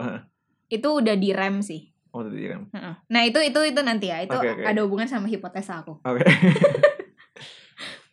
[0.69, 1.90] Itu udah di REM sih.
[2.11, 2.67] Oh, itu direm.
[2.75, 2.95] Heeh.
[3.07, 4.19] Nah, itu itu itu nanti ya.
[4.27, 4.63] Itu Oke, oke.
[4.67, 5.99] ada hubungan sama hipotesa aku.
[6.03, 6.27] Oke.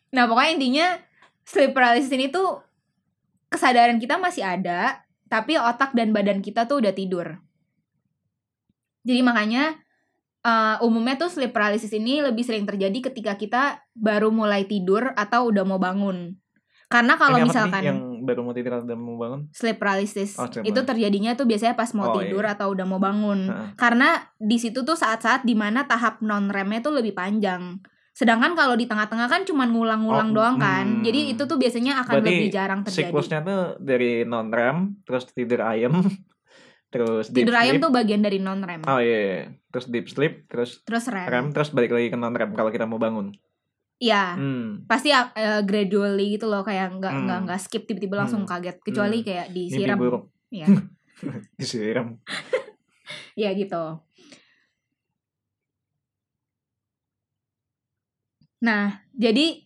[0.08, 0.88] Nah, pokoknya intinya
[1.44, 2.64] sleep paralysis ini tuh
[3.52, 7.44] kesadaran kita masih ada, tapi otak dan badan kita tuh udah tidur.
[9.04, 9.76] Jadi makanya
[10.48, 13.64] eh, umumnya tuh sleep paralysis ini lebih sering terjadi ketika kita
[13.96, 16.40] baru mulai tidur atau udah mau bangun.
[16.88, 19.48] Karena kalau tadi misalkan yang baru mau tidur dan mau bangun.
[19.50, 22.54] sleep paralysis Oh, sleep itu terjadinya tuh biasanya pas mau Oh, tidur iya.
[22.54, 23.48] atau udah mau bangun.
[23.74, 27.80] Karena di situ tuh saat-saat di mana tahap non remnya tuh lebih panjang.
[28.12, 30.86] Sedangkan kalau di tengah-tengah kan cuma ngulang-ngulang Oh, doang kan.
[30.92, 31.04] hmm.
[31.04, 33.08] Jadi itu tuh biasanya akan Berarti lebih jarang terjadi.
[33.08, 36.02] Siklusnya tuh dari non rem, terus tidur ayam,
[36.88, 37.84] terus deep Tidur ayam sleep.
[37.84, 38.82] tuh bagian dari non rem.
[38.84, 39.40] Oh iya, iya.
[39.70, 41.28] terus deep sleep, terus Terus rem.
[41.28, 43.36] rem, terus balik lagi ke non rem kalau kita mau bangun.
[43.98, 44.38] Iya.
[44.38, 44.86] Hmm.
[44.86, 47.24] Pasti uh, gradually gitu loh kayak nggak Hmm.
[47.26, 48.52] nggak nggak skip tiba-tiba langsung Hmm.
[48.52, 49.26] kaget kecuali Hmm.
[49.26, 49.98] kayak Mimpi disiram.
[49.98, 50.24] buruk.
[50.50, 50.68] Iya.
[51.60, 52.08] Disiram.
[53.38, 54.02] Iya gitu.
[58.60, 59.62] Nah, jadi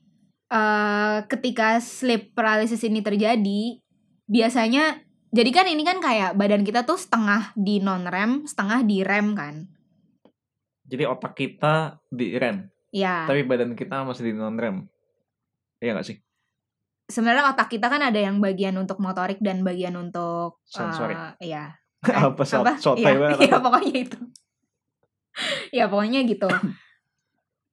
[0.51, 3.79] eh ketika sleep paralysis ini terjadi,
[4.27, 4.99] biasanya
[5.31, 9.31] jadi kan ini kan kayak badan kita tuh setengah di non rem, setengah di rem
[9.31, 9.55] kan.
[10.83, 14.85] Jadi otak kita di rem, Ya, tapi badan kita masih di non rem.
[15.77, 16.17] Iya gak sih?
[17.03, 21.19] sebenarnya otak kita kan ada yang bagian untuk motorik dan bagian untuk Sensorik.
[21.37, 21.75] eh, iya.
[22.23, 22.75] apa so apa?
[22.77, 23.37] sotoy Iya, banget.
[23.45, 24.17] iya, pokoknya itu.
[25.71, 26.47] ya pokoknya gitu.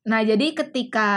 [0.05, 1.09] Nah, jadi ketika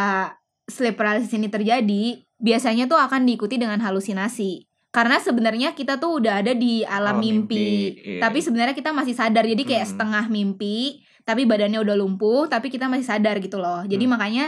[0.65, 2.03] sleep paralysis ini terjadi,
[2.35, 4.65] biasanya tuh akan diikuti dengan halusinasi.
[4.91, 7.95] Karena sebenarnya kita tuh udah ada di alam Oh, mimpi.
[7.95, 8.19] iya.
[8.19, 9.47] Tapi sebenarnya kita masih sadar.
[9.47, 9.91] Jadi kayak Hmm.
[9.95, 13.81] setengah mimpi, tapi badannya udah lumpuh, tapi kita masih sadar gitu loh.
[13.86, 14.13] Jadi Hmm.
[14.17, 14.45] makanya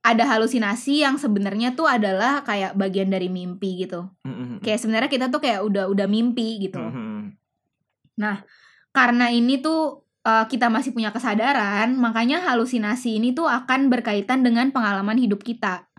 [0.00, 4.08] ada halusinasi yang sebenarnya tuh adalah kayak bagian dari mimpi gitu.
[4.24, 4.64] Mm-mm.
[4.64, 7.36] Kayak sebenarnya kita tuh kayak udah udah mimpi gitu Mm-mm.
[8.96, 14.72] karena ini tuh uh, kita masih punya kesadaran, makanya halusinasi ini tuh akan berkaitan dengan
[14.72, 15.89] pengalaman hidup kita.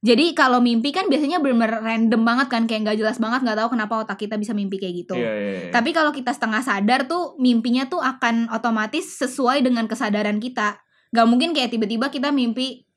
[0.00, 3.68] Jadi kalau mimpi kan biasanya bener-bener random banget kan, kayak nggak jelas banget, nggak tahu
[3.76, 5.12] kenapa otak kita bisa mimpi kayak gitu.
[5.12, 5.70] Iya, iya, iya.
[5.76, 10.80] Tapi kalau kita setengah sadar tuh mimpinya tuh akan otomatis sesuai dengan kesadaran kita.
[11.12, 12.88] Gak mungkin kayak tiba-tiba kita mimpi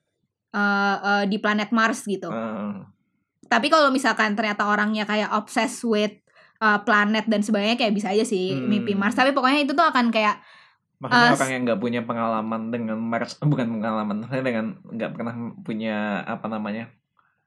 [0.56, 2.32] uh, uh, di planet Mars gitu.
[2.32, 2.88] Heeh.
[3.52, 6.16] Tapi kalau misalkan ternyata orangnya kayak obsessed with
[6.64, 8.72] uh, planet dan sebagainya kayak bisa aja sih Hmm.
[8.72, 9.20] mimpi Mars.
[9.20, 10.40] Tapi pokoknya itu tuh akan kayak
[11.04, 15.34] Maksudnya Uh, orang yang nggak punya pengalaman dengan Mars, bukan pengalaman, maksudnya dengan nggak pernah
[15.62, 16.88] punya apa namanya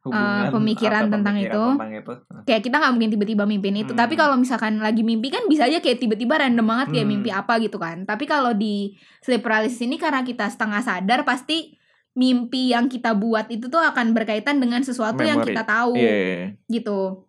[0.05, 1.65] hubungan Uh, pemikiran atau tentang pemikiran itu.
[1.75, 2.13] tentang itu.
[2.47, 3.91] kayak kita nggak mungkin tiba-tiba mimpin itu.
[3.91, 3.99] Hmm.
[3.99, 7.15] Tapi kalau misalkan lagi mimpi kan bisa aja kayak tiba-tiba random banget kayak Hmm.
[7.17, 8.07] mimpi apa gitu kan.
[8.07, 11.75] Tapi kalau di sleep paralysis ini karena kita setengah sadar pasti
[12.15, 15.53] mimpi yang kita buat itu tuh akan berkaitan dengan sesuatu yang Memori.
[15.53, 16.47] kita tahu Iya, iya, iya.
[16.71, 17.26] gitu.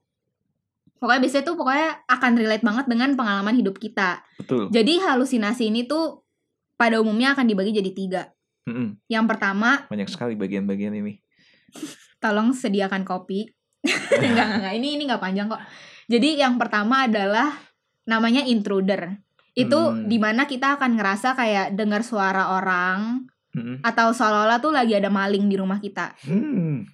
[0.98, 4.22] Pokoknya biasanya tuh pokoknya akan relate banget dengan pengalaman hidup kita.
[4.38, 4.68] betul.
[4.70, 6.26] Jadi halusinasi ini tuh
[6.74, 8.24] pada umumnya akan dibagi jadi tiga.
[8.66, 9.00] Mm-mm.
[9.08, 11.22] Yang pertama, Banyak sekali bagian-bagian ini.
[12.24, 13.48] tolong sediakan kopi.
[13.86, 14.74] enggak, enggak, enggak.
[14.76, 15.62] Ini ini enggak panjang kok.
[16.08, 17.54] Jadi yang pertama adalah
[18.04, 19.20] namanya intruder.
[19.54, 20.06] Itu Hmm.
[20.06, 23.26] di mana kita akan ngerasa kayak dengar suara orang
[23.82, 26.14] atau seolah-olah tuh lagi ada maling di rumah kita.
[26.30, 26.86] Hmm.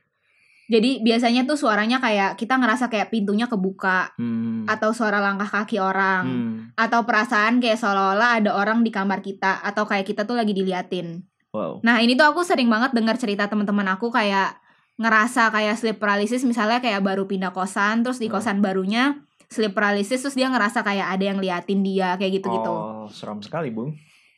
[0.63, 4.63] Jadi biasanya tuh suaranya kayak kita ngerasa kayak pintunya kebuka Hmm.
[4.63, 6.55] atau suara langkah kaki orang Hmm.
[6.79, 11.19] atau perasaan kayak seolah-olah ada orang di kamar kita atau kayak kita tuh lagi diliatin.
[11.51, 11.83] Wow.
[11.83, 14.55] Nah ini tuh aku sering banget dengar cerita teman-teman aku kayak
[14.95, 20.21] ngerasa kayak sleep paralysis misalnya kayak baru pindah kosan terus di kosan barunya sleep paralysis
[20.21, 22.71] terus dia ngerasa kayak ada yang liatin dia kayak gitu-gitu.
[22.71, 23.93] Oh, seram sekali, Bung.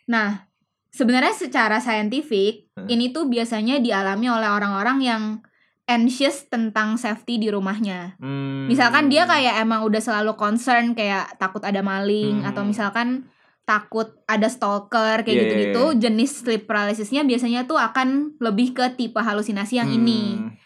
[0.09, 0.47] Nah
[0.89, 2.87] sebenarnya secara saintifik Hmm.
[2.89, 5.23] ini tuh biasanya dialami oleh orang-orang yang
[5.85, 8.17] anxious tentang safety di rumahnya.
[8.17, 8.65] Hmm.
[8.65, 12.49] Misalkan dia kayak emang udah selalu concern kayak takut ada maling Hmm.
[12.49, 13.29] atau misalkan
[13.65, 18.93] takut ada stalker kayak Iya, gitu-gitu, iya, jenis sleep paralysisnya biasanya tuh akan lebih ke
[18.93, 19.97] tipe halusinasi yang Hmm.
[19.97, 20.21] ini.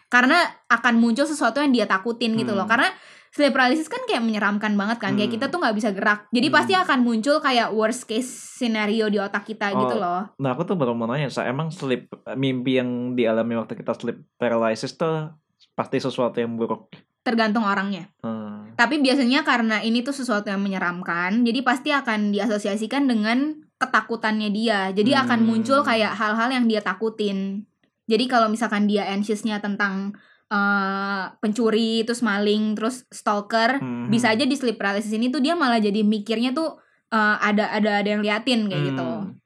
[0.09, 2.65] Karena akan muncul sesuatu yang dia takutin gitu loh.
[2.65, 2.73] Hmm.
[2.73, 2.89] Karena
[3.29, 5.13] sleep paralysis kan kayak menyeramkan banget kan.
[5.13, 5.35] Kayak Hmm.
[5.37, 6.25] kita tuh nggak bisa gerak.
[6.33, 6.55] Jadi Hmm.
[6.57, 10.01] pasti akan muncul kayak worst case scenario di otak kita gitu Oh.
[10.01, 10.21] loh.
[10.41, 14.17] Nah, aku tuh baru mau nanya, Sa, emang sleep mimpi yang dialami waktu kita sleep
[14.35, 15.29] paralysis tuh
[15.77, 16.89] pasti sesuatu yang buruk.
[17.21, 18.09] Tergantung orangnya.
[18.25, 18.73] Hmm.
[18.73, 24.89] Tapi biasanya karena ini tuh sesuatu yang menyeramkan, jadi pasti akan diasosiasikan dengan ketakutannya dia.
[24.89, 25.47] Jadi akan Hmm.
[25.47, 27.69] muncul kayak hal-hal yang dia takutin.
[28.09, 30.17] Jadi kalau misalkan dia anxiousnya tentang
[30.49, 34.09] eh, pencuri terus maling terus stalker Mhm.
[34.09, 36.73] bisa aja di sleep paralysis ini tuh dia malah jadi mikirnya tuh
[37.09, 39.37] eh, ada ada ada yang liatin kayak gitu Hmm.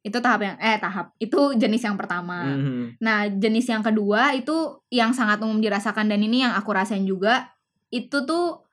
[0.00, 3.00] itu tahap yang eh tahap itu jenis yang pertama Mhm.
[3.00, 4.52] nah jenis yang kedua itu
[4.88, 7.52] yang sangat umum dirasakan dan ini yang aku rasain juga
[7.88, 8.64] itu tuh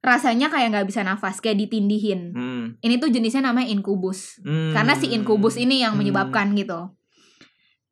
[0.00, 2.64] rasanya kayak nggak bisa nafas kayak ditindihin Hmm.
[2.80, 4.72] ini tuh jenisnya namanya inkubus Hmm.
[4.72, 6.00] karena si inkubus ini yang Hmm.
[6.00, 6.92] menyebabkan gitu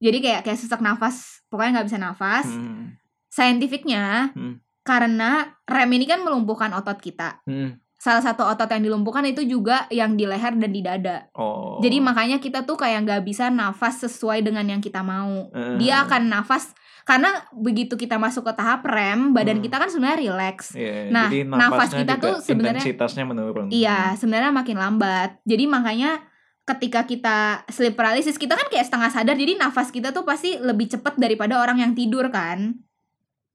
[0.03, 2.99] jadi kayak kayak sesak nafas pokoknya nggak bisa nafas Hmm.
[3.29, 4.59] saintifiknya Hmm.
[4.83, 7.79] karena rem ini kan melumpuhkan otot kita Hmm.
[7.95, 11.79] salah satu otot yang dilumpuhkan itu juga yang di leher dan di dada Oh.
[11.79, 15.79] jadi makanya kita tuh kayak nggak bisa nafas sesuai dengan yang kita mau Eh.
[15.79, 19.65] dia akan nafas karena begitu kita masuk ke tahap rem badan Hmm.
[19.65, 23.67] kita kan sebenarnya relax Iya, Nah, jadi nafas kita juga tuh sebenarnya- intensitasnya menurun.
[23.71, 25.43] Iya, sebenarnya makin lambat.
[25.43, 26.23] Jadi makanya
[26.63, 27.37] ketika kita
[27.69, 29.35] sleep paralysis, kita kan kayak setengah sadar.
[29.35, 32.79] Jadi nafas kita tuh pasti lebih cepat daripada orang yang tidur kan.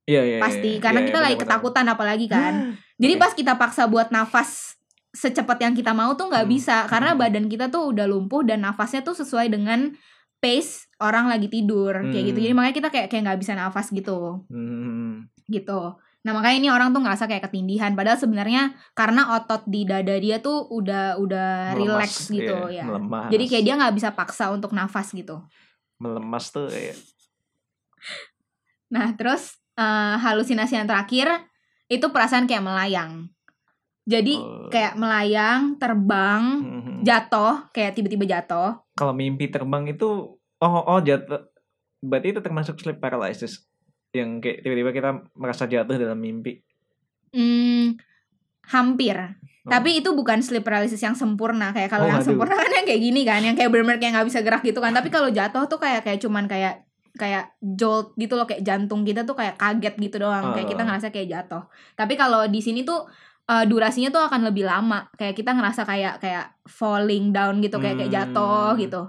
[0.07, 0.37] Iya, iya.
[0.39, 1.59] Pasti iya, karena iya, kita lagi benar-benar.
[1.59, 2.53] ketakutan apalagi kan.
[3.01, 4.75] Jadi pas kita paksa buat nafas
[5.11, 6.53] secepat yang kita mau tuh nggak Hmm.
[6.53, 7.19] bisa karena Hmm.
[7.19, 9.95] badan kita tuh udah lumpuh dan nafasnya tuh sesuai dengan
[10.37, 12.37] pace orang lagi tidur kayak gitu.
[12.37, 12.45] Hmm.
[12.45, 15.25] Jadi makanya kita kayak kayak nggak bisa nafas gitu Hmm.
[15.47, 15.97] gitu.
[16.27, 20.43] Nah makanya ini orang tuh ngerasa kayak ketindihan padahal sebenarnya karena otot di dada dia
[20.43, 22.85] tuh udah udah Melemas, relax gitu iya, ya.
[22.85, 23.31] Melemas.
[23.31, 25.39] Jadi kayak dia nggak bisa paksa untuk nafas gitu.
[25.97, 26.99] melemas tuh kayak
[28.91, 31.27] Nah terus eh, halusinasi yang terakhir
[31.87, 33.29] itu perasaan kayak melayang.
[34.07, 34.71] Jadi Oh.
[34.71, 36.95] kayak melayang, terbang, Mhm.
[37.03, 38.79] jatuh, kayak tiba-tiba jatuh.
[38.97, 41.45] kalau mimpi terbang itu oh oh jatuh
[42.01, 43.66] berarti itu termasuk sleep paralysis
[44.17, 46.57] yang kayak tiba-tiba kita merasa jatuh dalam mimpi.
[47.29, 47.95] Hmm,
[48.67, 49.15] hampir.
[49.67, 49.69] Oh.
[49.69, 52.27] Tapi itu bukan sleep paralysis yang sempurna kayak kalau Oh, yang aduh.
[52.33, 54.91] sempurna kan yang kayak gini kan, yang kayak bener-bener kayak nggak bisa gerak gitu kan.
[54.91, 56.83] Tapi kalau jatuh tuh kayak kayak cuman kayak
[57.17, 60.87] kayak jolt gitu loh kayak jantung kita tuh kayak kaget gitu doang kayak kita Oh.
[60.87, 61.63] ngerasa kayak jatuh.
[61.95, 63.05] Tapi kalau di sini tuh
[63.47, 65.07] eh, durasinya tuh akan lebih lama.
[65.15, 68.79] Kayak kita ngerasa kayak kayak falling down gitu kayak kayak jatuh Hmm.
[68.79, 69.01] gitu.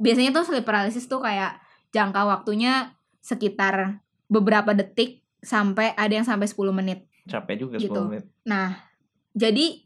[0.00, 1.60] Biasanya tuh sleep paralysis tuh kayak
[1.92, 4.00] jangka waktunya sekitar
[4.32, 7.04] beberapa detik sampai ada yang sampai 10 menit.
[7.22, 7.92] capek juga Gitu.
[7.92, 8.24] 10 menit.
[8.48, 8.74] Nah,
[9.36, 9.78] jadi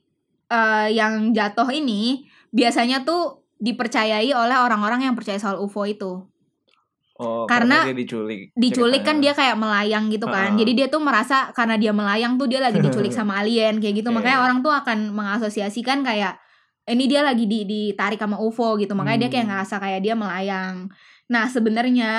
[0.47, 6.13] eh, yang jatuh ini biasanya tuh dipercayai oleh orang-orang yang percaya soal UFO itu.
[7.17, 8.41] Oh, Karena karena, dia diculik.
[8.53, 10.53] Diculik kan dia kayak melayang gitu kan.
[10.53, 10.57] Ah.
[10.57, 14.13] Jadi dia tuh merasa karena dia melayang tuh dia lagi diculik sama alien kayak gitu.
[14.13, 14.45] Iya, Makanya iya.
[14.45, 16.37] orang tuh akan mengasosiasikan kayak
[16.87, 18.93] ini dia lagi di ditarik sama UFO gitu.
[18.93, 19.53] Makanya dia kayak Hmm.
[19.57, 20.93] ngerasa kayak dia melayang.
[21.33, 22.13] Nah, sebenarnya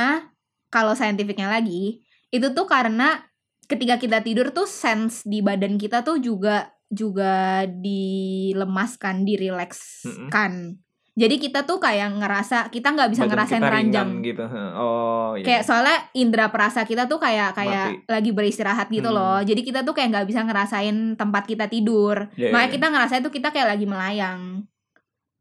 [0.74, 3.24] kalau saintifiknya lagi, itu tuh karena
[3.66, 10.80] ketika kita tidur tuh sense di badan kita tuh juga juga dilemaskan, dirilekskan.
[11.18, 14.10] Jadi kita tuh kayak ngerasa kita nggak bisa Badan ngerasain ranjang.
[14.22, 14.46] gitu.
[14.78, 15.42] Oh, iya.
[15.44, 18.06] Kayak soalnya indera perasa kita tuh kayak kayak Mati.
[18.06, 19.18] lagi beristirahat gitu Hmm.
[19.18, 19.40] loh.
[19.42, 22.30] Jadi kita tuh kayak nggak bisa ngerasain tempat kita tidur.
[22.38, 22.76] Iya, Makanya iya.
[22.78, 24.70] kita ngerasain tuh kita kayak lagi melayang.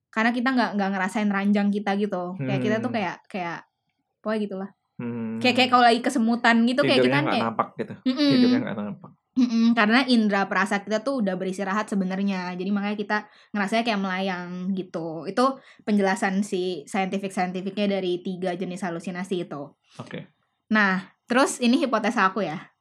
[0.08, 2.32] Karena kita nggak nggak ngerasain ranjang kita gitu.
[2.40, 2.96] Kayak kita tuh Hmm.
[2.96, 3.58] kayak kayak
[4.24, 4.70] pokoknya gitulah.
[4.96, 5.36] Hmm.
[5.44, 7.94] Kayak kayak kalau lagi kesemutan gitu kayak kita kan kayak nampak gitu.
[8.08, 8.30] Mm-mm.
[8.32, 9.10] Tidurnya nggak nampak.
[9.36, 12.56] Mm-mm, karena indera perasa kita tuh udah beristirahat sebenarnya.
[12.56, 13.18] Jadi makanya kita
[13.52, 15.28] ngerasanya kayak melayang gitu.
[15.28, 19.76] Itu penjelasan si scientific-scientificnya dari tiga jenis halusinasi itu.
[20.00, 20.32] Oke.
[20.72, 22.72] Nah, terus ini hipotesa aku ya.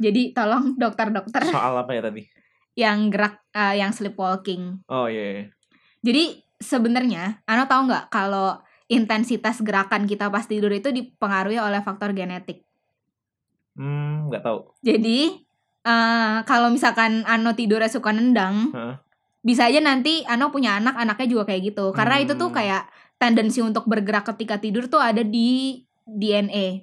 [0.00, 2.24] Jadi tolong dokter-dokter Soal apa ya tadi?
[2.78, 4.80] yang gerak eh, yang sleepwalking.
[4.88, 5.44] Oh iya.
[5.44, 5.44] iya.
[6.00, 8.56] Jadi sebenarnya Ano tahu nggak kalau
[8.90, 12.66] intensitas gerakan kita pas tidur itu dipengaruhi oleh faktor genetik.
[13.78, 14.58] Hmm, nggak tahu.
[14.82, 15.46] Jadi
[15.80, 18.98] eh kalau misalkan Ano tidurnya suka nendang, Hah?
[19.40, 21.94] bisa aja nanti Ano punya anak, anaknya juga kayak gitu.
[21.94, 22.58] Karena itu tuh Hmm.
[22.58, 22.82] kayak
[23.16, 26.82] tendensi untuk bergerak ketika tidur tuh ada di DNA.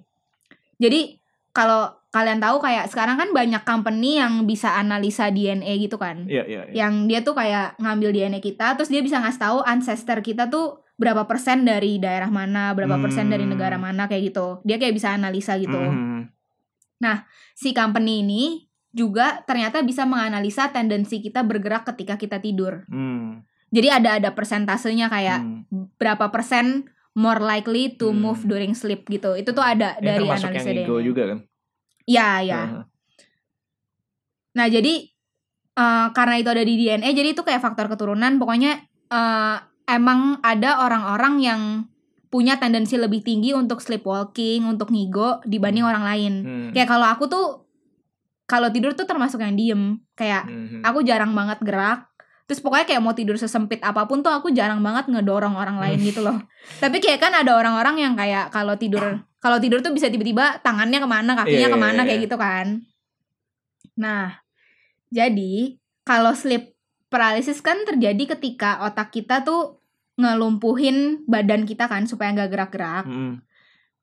[0.80, 1.20] Jadi
[1.52, 6.24] kalau kalian tahu kayak sekarang kan banyak company yang bisa analisa DNA gitu kan.
[6.26, 6.62] Iya iya.
[6.72, 6.74] iya.
[6.88, 10.87] Yang dia tuh kayak ngambil DNA kita, terus dia bisa ngasih tahu ancestor kita tuh
[10.98, 13.54] berapa persen dari daerah mana, berapa persen dari Hmm.
[13.54, 14.48] negara mana kayak gitu.
[14.66, 16.34] Dia kayak bisa analisa gitu Mhm.
[17.58, 22.86] si company ini juga ternyata bisa menganalisa tendensi kita bergerak ketika kita tidur.
[22.90, 23.46] Hmm.
[23.70, 25.90] Jadi ada ada persentasenya kayak Hmm.
[26.02, 28.26] berapa persen more likely to Hmm.
[28.30, 29.38] move during sleep gitu.
[29.38, 31.40] Itu tuh ada Ini dari analisa yang ego juga kan?
[32.10, 32.62] Ya, ya.
[32.66, 32.84] Heeh.
[34.58, 34.94] Nah, jadi
[35.78, 38.42] eh, karena itu ada di DNA, jadi itu kayak faktor keturunan.
[38.42, 38.82] Pokoknya
[39.14, 39.58] eh,
[39.88, 41.62] emang ada orang-orang yang
[42.28, 46.34] punya tendensi lebih tinggi untuk sleepwalking, untuk ngigo dibanding orang lain.
[46.44, 46.70] Hmm.
[46.76, 47.46] Kayak kalau aku tuh
[48.44, 49.84] kalau tidur tuh termasuk yang diem.
[50.14, 50.84] Kayak Mhm.
[50.84, 52.08] aku jarang banget gerak
[52.48, 56.00] terus pokoknya kayak mau tidur sesempit apa pun tuh aku jarang banget ngedorong orang lain
[56.00, 56.40] gitu loh
[56.84, 60.98] tapi kayak kan ada orang-orang yang kayak kalau tidur Kalau tidur tuh bisa tiba-tiba tangannya
[60.98, 62.26] ke mana, kakinya Iya, ke mana iya, kayak iya.
[62.26, 62.66] gitu kan.
[64.02, 64.42] Nah,
[65.14, 66.74] jadi kalau sleep
[67.08, 69.77] paralysis kan terjadi ketika otak kita tuh
[70.18, 73.06] ngelumpuhin badan kita kan supaya nggak gerak-gerak.
[73.06, 73.46] Mm,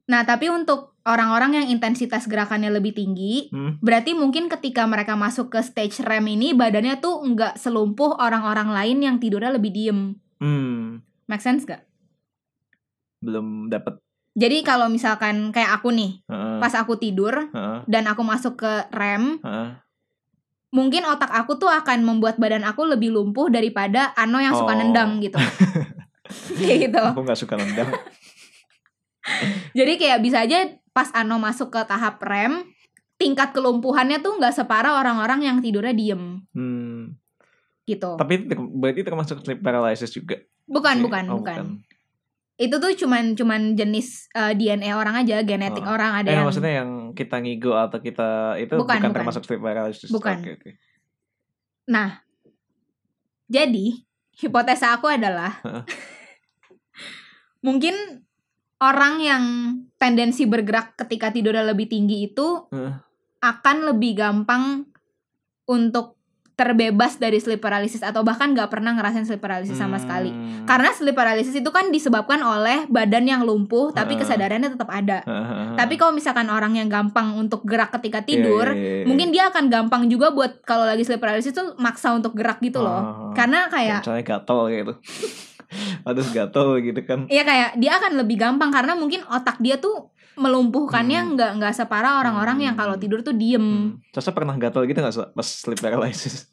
[0.05, 3.81] Nah, tapi untuk orang-orang yang intensitas gerakannya lebih tinggi, mm.
[3.81, 8.99] berarti mungkin ketika mereka masuk ke stage REM ini badannya tuh nggak selumpuh orang-orang lain
[9.01, 10.13] yang tidurnya lebih diem.
[10.39, 11.89] Hmm, Make sense gak?
[13.25, 13.97] belum dapat.
[14.37, 18.73] Jadi kalau misalkan kayak aku nih, Heeh, pas aku tidur heeh, dan aku masuk ke
[18.93, 19.69] REM, heeh.
[20.69, 24.79] mungkin otak aku tuh akan membuat badan aku lebih lumpuh daripada Ano yang suka Oh.
[24.79, 25.39] nendang gitu.
[26.57, 27.01] kayak gitu.
[27.01, 27.91] Aku nggak suka nendang.
[29.79, 32.63] Jadi kayak bisa aja pas Ano masuk ke tahap REM,
[33.17, 37.17] tingkat kelumpuhannya tuh nggak separah orang-orang yang tidurnya diem Hmm.
[37.85, 38.15] gitu.
[38.15, 40.39] Tapi berarti termasuk sleep paralysis juga.
[40.65, 41.03] Bukan, sih?
[41.03, 41.59] bukan, Oh, bukan.
[42.55, 45.91] Itu tuh cuman cuman jenis eh, DNA orang aja, genetik Oh.
[45.91, 49.13] orang ada Eh, yang maksudnya yang kita ngigo atau kita itu Bukan, bukan, bukan.
[49.13, 50.09] termasuk sleep paralysis.
[50.09, 50.39] Bukan.
[50.39, 50.71] Oke, oke.
[51.87, 52.23] Nah,
[53.45, 55.59] jadi hipotesa aku adalah.
[57.65, 58.25] Mungkin
[58.85, 59.45] orang yang
[59.97, 63.01] tendensi bergerak ketika tidurnya lebih tinggi itu Heeh.
[63.41, 64.85] akan lebih gampang
[65.65, 66.21] untuk
[66.55, 70.31] terbebas dari sleep paralysis atau bahkan nggak pernah ngerasain sleep paralysis sama sekali.
[70.31, 70.63] Hmm.
[70.71, 75.27] Karena sleep paralysis itu kan disebabkan oleh badan yang lumpuh tapi kesadarannya tetap ada.
[75.75, 79.05] Tapi kalau misalkan orang yang gampang untuk gerak ketika tidur, Iya, iya, iya.
[79.05, 82.79] mungkin dia akan gampang juga buat kalau lagi sleep paralysis tuh maksa untuk gerak gitu
[82.79, 83.03] loh.
[83.03, 83.35] Oh.
[83.35, 84.95] Karena Kayak kayak misalnya gatel gitu.
[86.03, 87.27] Harus gatel gitu kan.
[87.27, 91.31] Iya kayak dia akan lebih gampang karena mungkin otak dia tuh melumpuhkannya Hmm.
[91.39, 93.03] nggak nggak separah orang-orang yang kalau Hmm.
[93.03, 93.63] tidur tuh diem.
[93.63, 94.23] Hmm.
[94.35, 96.51] Pernah gatel gitu gak pas sleep paralysis?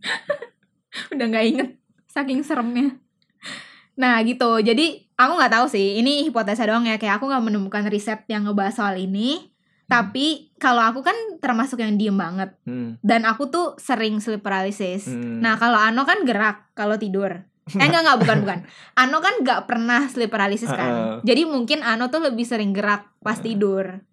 [1.12, 1.68] Udah nggak inget
[2.08, 2.96] saking seremnya.
[3.96, 4.60] Nah gitu.
[4.60, 6.00] Jadi aku nggak tahu sih.
[6.00, 6.96] Ini hipotesa doang ya.
[6.96, 9.52] Kayak aku nggak menemukan riset yang ngebahas soal ini.
[9.86, 12.56] Tapi kalau aku kan termasuk yang diem banget.
[12.66, 12.98] Hmm.
[13.00, 15.06] Dan aku tuh sering sleep paralysis.
[15.08, 15.38] Hmm.
[15.40, 17.44] Nah kalau Ano kan gerak kalau tidur.
[17.66, 18.58] Eh enggak enggak bukan bukan.
[18.94, 20.86] Ano kan nggak pernah sleep paralysis kan.
[20.86, 21.14] Heeh.
[21.26, 24.06] Jadi mungkin Ano tuh lebih sering gerak pas tidur.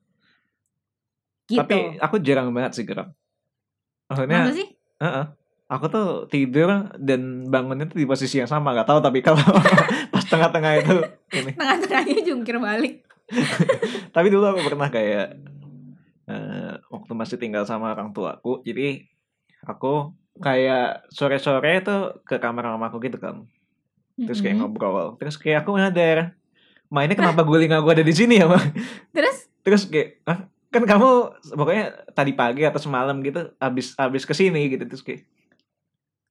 [1.45, 1.61] Gitu.
[1.61, 3.13] Tapi aku jarang banget sih gerak.
[4.09, 4.67] Maksudnya, Masa sih?
[5.01, 5.25] heeh.
[5.73, 6.69] aku tuh tidur
[7.01, 9.41] dan bangunnya tuh di posisi yang sama gak tahu tapi kalau
[10.13, 10.95] pas tengah-tengah itu
[11.33, 11.51] ini.
[11.57, 13.01] Tengah-tengahnya jungkir balik.
[14.15, 15.33] Tapi dulu aku pernah kayak
[16.29, 19.01] eh, waktu masih tinggal sama orang tuaku, jadi
[19.65, 23.45] aku kayak sore-sore tuh ke kamar mamaku gitu kan.
[24.15, 24.69] Terus kayak Mm-mm.
[24.69, 25.17] ngobrol.
[25.17, 26.37] Terus kayak aku nyadar,
[26.87, 28.57] Ma ini kenapa guling aku ada di sini ya, Ma?
[29.09, 31.09] Terus Terus kayak, ah, kan kamu
[31.53, 35.21] pokoknya tadi pagi atau semalam gitu habis habis ke sini gitu terus kayak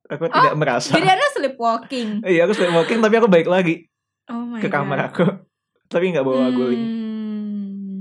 [0.05, 0.93] aku tidak merasa.
[0.93, 2.21] jadi ada sleepwalking.
[2.21, 3.87] Iya, aku sleepwalking tapi aku balik lagi
[4.27, 5.07] Oh my ke kamar God.
[5.09, 5.25] aku.
[5.89, 6.83] Tapi nggak bawa guling.
[6.83, 7.99] Hmm.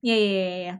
[0.00, 0.74] Ya ya ya ya.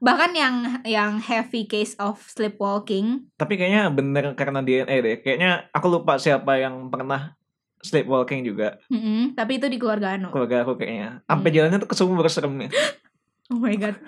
[0.00, 5.16] Bahkan yang yang heavy case of sleepwalking, Tapi kayaknya bener karena DNA deh.
[5.20, 7.36] Kayaknya aku lupa siapa yang pernah
[7.78, 8.80] sleepwalking juga.
[8.86, 10.28] mm-mm, tapi itu di keluarga Ano.
[10.28, 11.20] Keluarga aku kayaknya.
[11.22, 11.56] Sampai Hmm.
[11.56, 12.68] jalannya tuh kesumur seremnya.
[13.50, 13.98] Oh my god.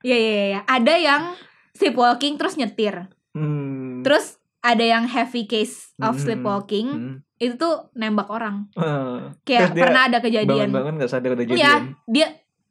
[0.00, 0.60] Iya iya iya, ya.
[0.64, 1.22] Ada yang
[1.72, 3.10] sleepwalking terus nyetir.
[3.30, 4.00] Hmm.
[4.00, 6.22] Terus ada yang heavy case of Hmm.
[6.22, 7.16] sleepwalking, Hmm.
[7.36, 8.70] itu tuh nembak orang.
[8.72, 10.70] Eh, Kayak pernah ada kejadian.
[10.70, 11.84] Bangun-bangun gak sadar udah Iya, jadian.
[12.06, 12.28] dia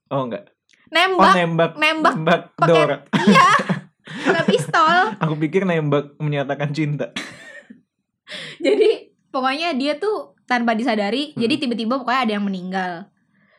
[0.08, 0.50] Oh enggak.
[0.90, 2.14] Oh nembak nembak.
[2.16, 2.98] nembak Dora.
[3.20, 3.50] iya
[4.26, 4.96] pakai pistol.
[5.18, 7.14] Aku pikir nembak menyatakan cinta.
[8.66, 8.90] Jadi
[9.30, 11.40] pokoknya dia tuh tanpa disadari, Hmm.
[11.40, 12.92] jadi tiba-tiba pokoknya ada yang meninggal.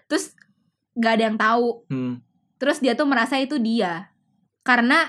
[0.07, 0.35] Terus
[0.93, 1.87] gak ada yang tahu.
[1.87, 2.19] Hmm.
[2.59, 4.11] Terus dia tuh merasa itu dia.
[4.61, 5.07] Karena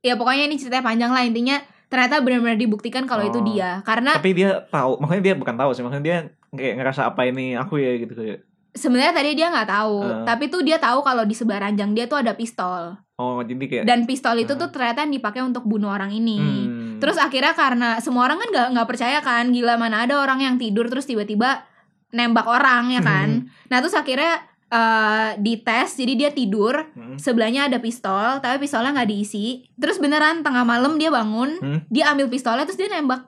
[0.00, 3.44] ya pokoknya ini ceritanya panjang lah intinya ternyata benar-benar dibuktikan kalau itu Oh.
[3.44, 3.84] dia.
[3.84, 6.16] Karena Tapi dia tahu, makanya dia bukan tahu sih, makanya dia
[6.50, 8.40] kayak ngerasa apa ini aku ya gitu kayak.
[8.70, 10.24] Sebenarnya tadi dia nggak tahu, Eh.
[10.24, 12.94] tapi tuh dia tahu kalau di sebelah ranjang dia tuh ada pistol.
[13.20, 14.58] Oh, jadi kayak Dan pistol itu Eh.
[14.58, 16.38] tuh ternyata yang dipakai untuk bunuh orang ini.
[16.40, 16.96] Hmm.
[16.98, 20.54] Terus akhirnya karena semua orang kan nggak nggak percaya kan, gila mana ada orang yang
[20.56, 21.64] tidur terus tiba-tiba
[22.10, 23.28] nembak orang ya kan.
[23.68, 27.18] Nah terus akhirnya eh dites, jadi dia tidur Hmm.
[27.18, 29.66] sebelahnya ada pistol, tapi pistolnya nggak diisi.
[29.74, 31.80] Terus beneran tengah malam dia bangun, Hmm.
[31.90, 33.26] dia ambil pistolnya terus dia nembak.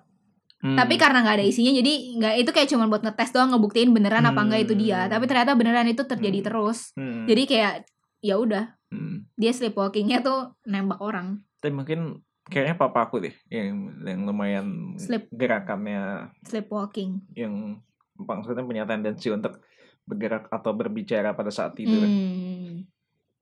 [0.62, 0.78] Hmm.
[0.78, 4.22] Tapi karena nggak ada isinya, jadi nggak itu kayak cuma buat ngetes doang ngebuktiin beneran
[4.22, 5.04] apa enggak itu dia.
[5.04, 5.10] Hmm.
[5.10, 6.46] Tapi ternyata beneran itu terjadi Hmm.
[6.46, 6.78] terus.
[6.94, 7.26] Hmm.
[7.26, 7.74] Jadi kayak
[8.22, 9.26] ya udah Hmm.
[9.34, 11.42] dia sleepwalkingnya tuh nembak orang.
[11.58, 12.00] Tapi mungkin
[12.44, 15.26] kayaknya papa aku deh yang yang lumayan Sleep.
[15.30, 17.26] gerakannya Sleepwalking.
[17.34, 17.82] yang
[18.14, 19.58] maksudnya punya tendensi untuk
[20.02, 22.02] bergerak atau berbicara pada saat tidur.
[22.02, 22.86] Hmm.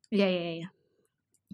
[0.09, 0.69] Iya iya iya.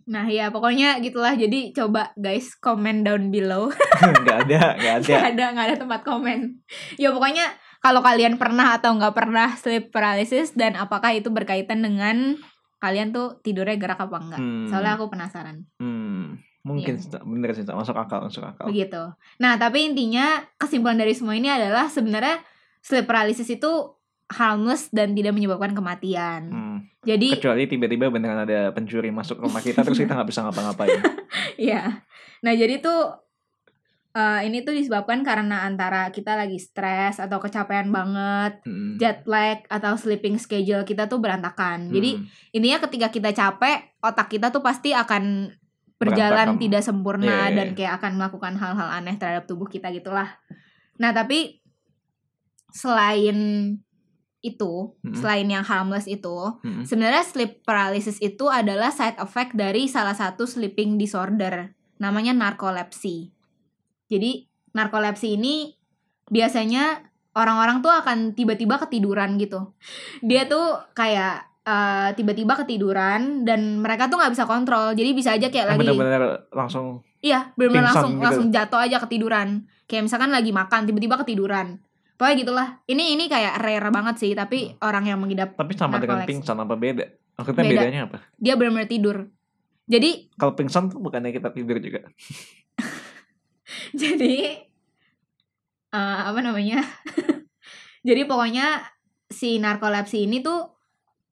[0.05, 1.33] Nah ya pokoknya gitulah.
[1.33, 3.73] Jadi coba guys komen down below.
[4.27, 5.09] Gak ada, gak ada.
[5.09, 6.61] Gak ada nggak ada tempat komen.
[7.01, 7.49] Ya pokoknya
[7.81, 12.37] kalau kalian pernah atau nggak pernah sleep paralysis dan apakah itu berkaitan dengan
[12.83, 14.41] kalian tuh tidurnya gerak apa enggak?
[14.41, 14.67] Hmm.
[14.69, 15.65] Soalnya aku penasaran.
[15.81, 17.25] Hmm, mungkin Cak.
[17.25, 18.69] bener sih masuk akal masuk akal.
[18.69, 19.03] Begitu.
[19.41, 22.43] Nah, tapi intinya kesimpulan dari semua ini adalah sebenarnya
[22.85, 26.51] sleep paralysis itu harmless dan tidak menyebabkan kematian.
[26.51, 26.66] Hmm.
[27.03, 30.99] Jadi, Kecuali tiba-tiba beneran ada pencuri masuk rumah kita terus kita nggak bisa ngapa-ngapain.
[31.71, 32.03] ya.
[32.43, 33.23] Nah, jadi tuh
[34.13, 38.97] eh, ini tuh disebabkan karena antara kita lagi stres atau kecapean banget, Hmm.
[38.97, 41.93] jet lag atau sleeping schedule kita tuh berantakan.
[41.93, 42.25] Jadi Hmm.
[42.51, 45.53] intinya ketika kita capek, otak kita tuh pasti akan
[45.97, 46.61] berjalan Berantakan.
[46.61, 47.77] tidak sempurna Iya, iya, dan iya.
[47.77, 50.29] kayak akan melakukan hal-hal aneh terhadap tubuh kita gitulah.
[50.97, 51.61] Nah, tapi
[52.71, 53.37] selain
[54.47, 55.19] itu, Mm-mm.
[55.19, 56.87] selain yang harmless itu, Hmm.
[56.87, 63.35] sebenarnya sleep paralysis itu adalah side effect dari salah satu sleeping disorder namanya narkolepsi.
[64.07, 65.75] Jadi, narkolepsi ini
[66.27, 67.03] biasanya
[67.35, 69.75] orang-orang tuh akan tiba-tiba ketiduran gitu.
[70.23, 74.95] Dia tuh kayak eh, tiba-tiba ketiduran dan mereka tuh nggak bisa kontrol.
[74.95, 78.23] Jadi bisa aja kayak lagi Bener-bener langsung Iya, benar-benar langsung gitu.
[78.23, 79.67] langsung jatuh aja ketiduran.
[79.91, 81.83] Kayak misalkan lagi makan tiba-tiba ketiduran.
[82.17, 82.69] Pokoknya gitulah.
[82.89, 86.31] Ini ini kayak rare banget sih, tapi orang yang mengidap tapi sama dengan Narkolepsi.
[86.33, 87.07] pingsan apa beda?
[87.37, 87.73] Maksudnya Beda.
[87.77, 88.19] bedanya apa?
[88.41, 89.17] dia benar-benar tidur.
[89.87, 92.09] Jadi Kalau pingsan tuh bukannya kita tidur juga.
[94.01, 94.65] jadi
[95.93, 96.81] eh, apa namanya?
[98.09, 98.81] jadi pokoknya
[99.29, 100.73] si narkolepsi ini tuh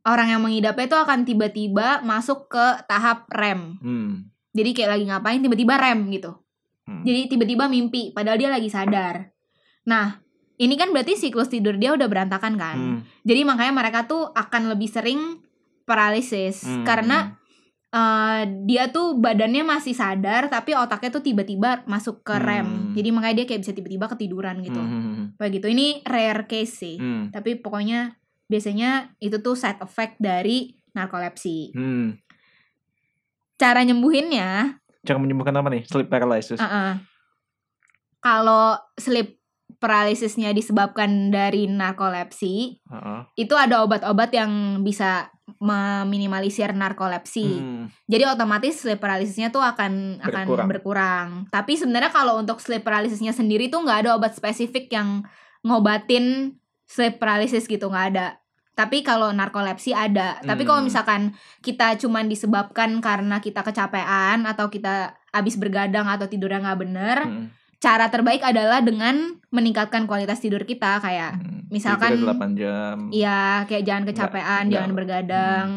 [0.05, 3.80] orang yang mengidapnya itu akan tiba-tiba masuk ke tahap REM.
[3.80, 4.12] Hmm.
[4.55, 6.37] Jadi kayak lagi ngapain tiba-tiba REM gitu.
[6.85, 7.03] Hmm.
[7.03, 9.32] Jadi tiba-tiba mimpi padahal dia lagi sadar.
[9.89, 10.24] Nah,
[10.55, 12.77] ini kan berarti siklus tidur dia udah berantakan kan.
[12.79, 12.99] Hmm.
[13.27, 15.43] Jadi makanya mereka tuh akan lebih sering
[15.85, 16.87] paralisis Hmm.
[16.87, 17.37] karena
[17.95, 22.67] eh, dia tuh badannya masih sadar tapi otaknya tuh tiba-tiba masuk ke REM.
[22.67, 22.95] Hmm.
[22.99, 24.83] Jadi makanya dia kayak bisa tiba-tiba ketiduran gitu.
[24.83, 25.39] Hmm.
[25.39, 25.71] Begitu.
[25.71, 26.97] Ini rare case sih.
[26.99, 27.31] Hmm.
[27.31, 28.19] Tapi pokoknya
[28.51, 31.71] biasanya itu tuh side effect dari narkolepsi.
[31.75, 32.19] Hmm.
[33.55, 35.85] Cara nyembuhinnya Cara menyembuhkan apa nih?
[35.85, 36.57] Sleep paralysis.
[36.59, 36.97] Uh-uh.
[38.25, 39.37] Kalau sleep
[39.79, 43.20] paralysisnya disebabkan dari narkolepsi, Heeh.
[43.37, 47.47] itu ada obat-obat yang bisa meminimalisir narkolepsi.
[47.61, 47.85] Hmm.
[48.09, 50.68] Jadi otomatis sleep paralysisnya tuh akan akan Berkurang.
[50.68, 51.29] berkurang.
[51.51, 55.22] Tapi sebenarnya kalau untuk sleep paralysisnya sendiri tuh nggak ada obat spesifik yang
[55.64, 58.27] ngobatin sleep paralysis gitu nggak ada.
[58.75, 60.43] Tapi kalau narkolepsi ada.
[60.43, 60.89] Tapi kalau Hmm.
[60.91, 61.22] misalkan
[61.62, 67.47] kita cuman disebabkan karena kita kecapean atau kita habis bergadang atau tidurnya nggak bener, Hmm.
[67.79, 69.16] Cara terbaik adalah dengan
[69.49, 71.66] meningkatkan kualitas tidur kita kayak Hmm.
[71.68, 72.97] misalkan- Tidurnya 8 jam.
[73.09, 75.68] Iya, kayak jangan kecapean, nggak- jangan bergadang.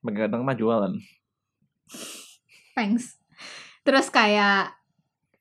[0.00, 0.92] Begadang mah jualan.
[2.72, 3.18] Thanks.
[3.82, 4.76] Terus kayak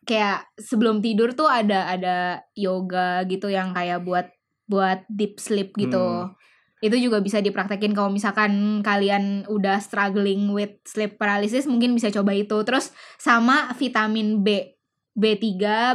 [0.03, 2.17] kayak sebelum tidur tuh ada ada
[2.53, 4.27] yoga gitu yang kayak buat
[4.65, 6.01] buat deep sleep gitu.
[6.25, 6.34] Hmm.
[6.80, 12.32] Itu juga bisa dipraktekin kalau misalkan kalian udah struggling with sleep paralysis mungkin bisa coba
[12.32, 12.55] itu.
[12.63, 14.78] Terus sama vitamin B,
[15.20, 15.45] B3,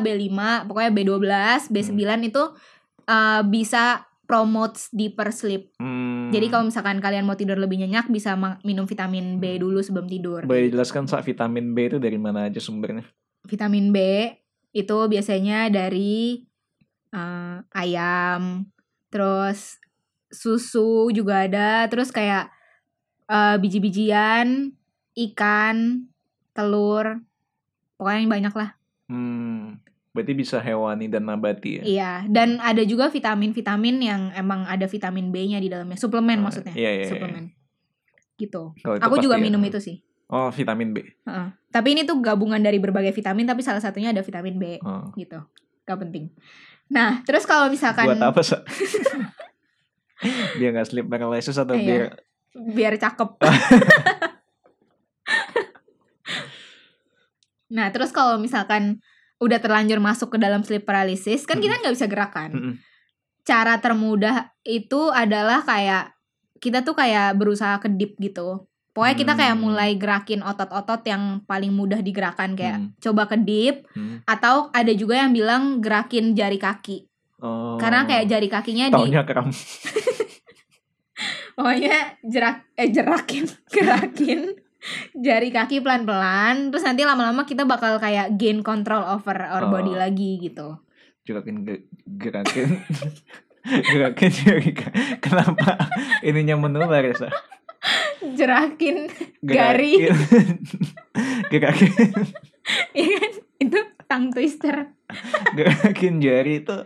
[0.04, 1.24] B5, pokoknya B12,
[1.72, 2.44] B9 itu
[3.08, 5.72] uh, bisa promotes deeper sleep.
[5.76, 6.32] Hmm.
[6.32, 10.48] Jadi kalau misalkan kalian mau tidur lebih nyenyak bisa minum vitamin B dulu sebelum tidur.
[10.48, 13.04] boleh jelaskan saat vitamin B itu dari mana aja sumbernya?
[13.44, 13.98] Vitamin B
[14.72, 16.40] itu biasanya dari
[17.12, 18.64] eh, ayam,
[19.12, 19.76] terus
[20.32, 22.48] susu juga ada, terus kayak
[23.28, 24.72] eh, biji-bijian,
[25.14, 26.08] ikan,
[26.56, 27.20] telur,
[28.00, 28.70] pokoknya yang banyak lah.
[29.06, 29.78] Hmm.
[30.10, 31.82] Berarti bisa hewani dan nabati ya?
[31.82, 36.70] Iya, dan ada juga vitamin-vitamin yang emang ada vitamin B-nya di dalamnya, suplemen Oh, maksudnya.
[36.72, 37.10] iya, iya, iya.
[37.10, 37.44] suplemen.
[38.34, 38.62] Gitu.
[38.78, 39.42] Kalau itu Aku juga ya.
[39.42, 40.06] minum itu sih.
[40.26, 41.02] Oh, vitamin B.
[41.02, 41.48] Heeh.
[41.68, 45.10] Tapi ini tuh gabungan dari berbagai vitamin tapi salah satunya ada vitamin B Oh.
[45.14, 45.42] gitu.
[45.82, 46.30] Gak penting.
[46.86, 48.62] Nah, terus kalau misalkan Buat apa, Sa?
[50.56, 51.84] biar nggak sleep paralysis atau Iya.
[51.84, 52.02] biar
[52.54, 53.30] biar cakep.
[57.74, 59.02] nah, terus kalau misalkan
[59.42, 62.50] udah terlanjur masuk ke dalam sleep paralysis, kan kita nggak bisa gerakan.
[62.54, 62.74] Mm-mm.
[63.44, 66.14] Cara termudah itu adalah kayak
[66.62, 68.64] kita tuh kayak berusaha kedip gitu.
[68.94, 69.64] Pokoknya kita kayak Hmm.
[69.66, 72.88] mulai gerakin otot-otot yang paling mudah digerakkan kayak Hmm.
[73.02, 74.22] coba kedip Hmm.
[74.22, 77.10] atau ada juga yang bilang gerakin jari kaki.
[77.42, 77.74] Oh.
[77.76, 79.50] Karena kayak jari kakinya di Taunya kram.
[81.54, 83.44] pokoknya jerak eh jerakin
[83.74, 84.40] gerakin
[85.14, 89.70] jari kaki pelan-pelan terus nanti lama-lama kita bakal kayak gain control over our Oh.
[89.70, 90.76] body lagi gitu.
[91.22, 92.84] Gerakin ge- gerakin
[93.90, 94.70] gerakin jari
[95.18, 95.88] Kenapa
[96.20, 97.28] ininya menular ya, Sa?
[98.26, 99.08] Jerakin
[99.40, 100.04] Gari.
[100.04, 100.56] Gerakin.
[101.52, 101.92] gerakin
[102.92, 103.32] Iya kan?
[103.58, 104.76] itu tongue twister.
[105.52, 106.76] gerakin jari itu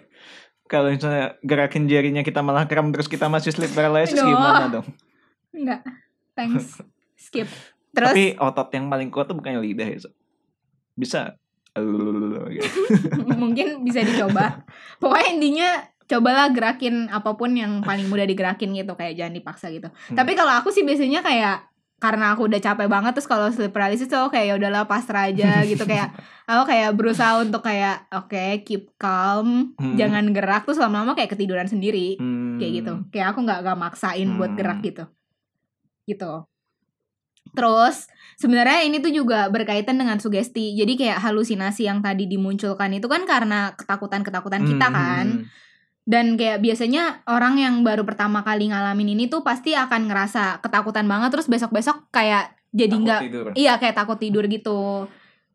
[0.64, 4.28] Kalau misalnya gerakin jarinya kita malah kram terus kita masih sleep paralysis Aduh.
[4.28, 4.86] gimana dong?
[5.50, 5.80] Enggak.
[6.34, 6.78] Thanks.
[7.16, 7.48] Skip.
[7.92, 9.98] Terus Tapi otot yang paling kuat tuh bukannya lidah ya.
[10.00, 10.10] So?
[10.94, 11.36] Bisa.
[13.38, 14.66] Mungkin bisa dicoba.
[14.98, 15.68] Pokoknya intinya
[16.08, 19.88] cobalah gerakin apa pun yang paling mudah digerakin gitu kayak jangan dipaksa gitu.
[19.92, 20.16] Hmm.
[20.16, 21.68] Tapi kalau aku sih biasanya kayak
[21.98, 25.58] karena aku udah capek banget terus kalau sleep paralysis tuh kayak ya udahlah pasrah aja
[25.70, 26.14] gitu kayak
[26.46, 29.98] aku kayak berusaha untuk kayak oke keep calm Hmm.
[29.98, 32.54] jangan gerak terus lama-lama kayak ketiduran sendiri Hmm.
[32.62, 34.58] kayak gitu kayak aku nggak nggak maksain buat Hmm.
[34.62, 35.04] gerak gitu
[36.06, 36.46] gitu
[37.52, 40.72] terus sebenarnya ini tuh juga berkaitan dengan sugesti.
[40.74, 44.96] Jadi kayak halusinasi yang tadi dimunculkan itu kan karena ketakutan ketakutan kita Hmm.
[44.96, 45.26] kan.
[46.08, 51.04] dan kayak biasanya orang yang baru pertama kali ngalamin ini tuh pasti akan ngerasa ketakutan
[51.04, 51.28] banget.
[51.36, 53.20] Terus besok besok kayak jadi nggak
[53.52, 55.04] iya kayak takut tidur gitu.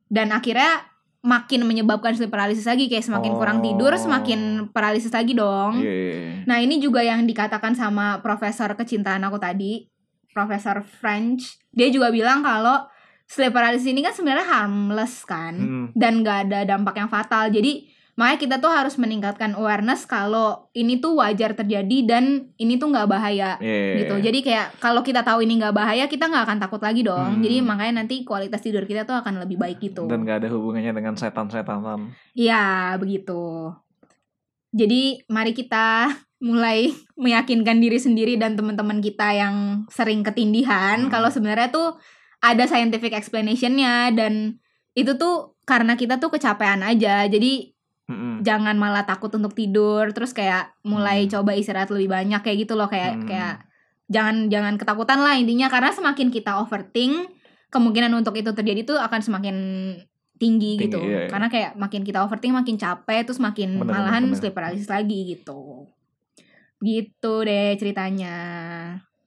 [0.06, 0.86] Dan akhirnya
[1.26, 2.86] makin menyebabkan sleep paralysis lagi.
[2.86, 3.98] Kayak semakin kurang tidur Oh.
[3.98, 5.82] semakin paralisis lagi dong.
[5.82, 6.34] Iya, iya, iya.
[6.46, 9.90] Nah ini juga yang dikatakan sama profesor kecintaan aku tadi,
[10.34, 11.62] Profesor French.
[11.70, 12.90] Dia juga bilang kalau
[13.24, 15.88] sleep paralysis ini kan sebenarnya harmless kan, Hmm.
[15.96, 17.48] dan gak ada dampak yang fatal.
[17.50, 22.94] Jadi makanya kita tuh harus meningkatkan awareness kalau ini tuh wajar terjadi dan ini tuh
[22.94, 24.22] nggak bahaya iya, gitu.
[24.22, 27.40] Jadi kayak kalau kita tahu ini nggak bahaya, kita nggak akan takut lagi dong.
[27.40, 27.42] Hmm.
[27.42, 30.06] Jadi makanya nanti kualitas tidur kita tuh akan lebih baik gitu.
[30.06, 32.14] Dan gak ada hubungannya dengan setan-setanan.
[32.38, 33.74] Iya, begitu.
[34.74, 36.10] Jadi, mari kita
[36.44, 36.92] mulai
[37.24, 41.12] meyakinkan diri sendiri dan teman-teman kita yang sering ketindihan Hmm.
[41.12, 41.96] kalau sebenarnya tuh
[42.44, 44.60] ada scientific explanation-nya dan
[44.94, 47.24] itu tuh karena kita tuh kecapean aja.
[47.26, 47.72] Jadi,
[48.04, 48.44] Mm-mm.
[48.44, 51.40] jangan malah takut untuk tidur, terus kayak mulai Hmm.
[51.40, 53.26] coba istirahat lebih banyak kayak gitu loh kayak Hmm.
[53.26, 53.64] kayak
[54.12, 57.32] jangan jangan ketakutan lah intinya karena semakin kita overthink,
[57.72, 59.56] kemungkinan untuk itu terjadi tuh akan semakin
[60.36, 61.00] tinggi, Tinggi, gitu.
[61.00, 61.30] iya, iya.
[61.32, 64.40] Karena kayak makin kita overthink makin capek terus makin Bener, malahan bener, bener.
[64.44, 65.88] sleep paralysis lagi gitu.
[66.84, 68.36] Gitu deh ceritanya.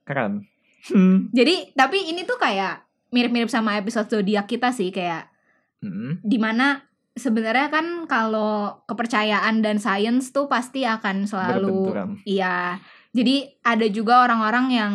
[0.04, 0.44] Keren.
[0.92, 1.26] Hmm.
[1.38, 5.32] Jadi tapi ini tuh kayak mirip-mirip sama episode zodiak kita sih kayak
[5.80, 6.20] Mm-mm.
[6.20, 6.84] di mana
[7.16, 12.10] sebenarnya kan kalau kepercayaan dan sains tuh pasti akan selalu Berbenturan.
[12.28, 12.76] iya
[13.16, 14.92] jadi ada juga orang-orang yang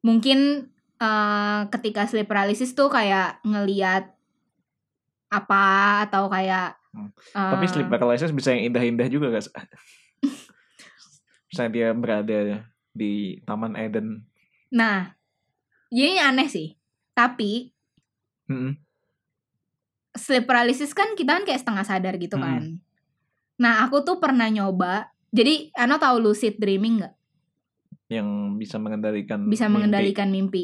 [0.00, 0.70] mungkin
[1.00, 4.12] eh, ketika sleep paralysis tuh kayak ngeliat
[5.28, 5.64] apa
[6.06, 7.08] atau kayak Hmm.
[7.08, 9.48] eh, Tapi sleep paralysis bisa yang indah-indah juga guys.
[11.52, 12.38] Misalnya dia berada
[12.90, 14.24] di Taman Eden.
[14.68, 15.12] nah
[15.88, 16.72] ini aneh sih
[17.10, 17.68] tapi
[18.46, 18.72] Mm-mm.
[20.12, 22.42] sleep paralysis kan kita kan kayak setengah sadar gitu Hmm.
[22.42, 22.62] kan
[23.54, 27.14] nah aku tuh pernah nyoba jadi Ano tahu lucid dreaming nggak
[28.08, 28.28] Yang
[28.58, 29.74] bisa mengendalikan bisa mimpi.
[29.74, 30.62] mengendalikan mimpi.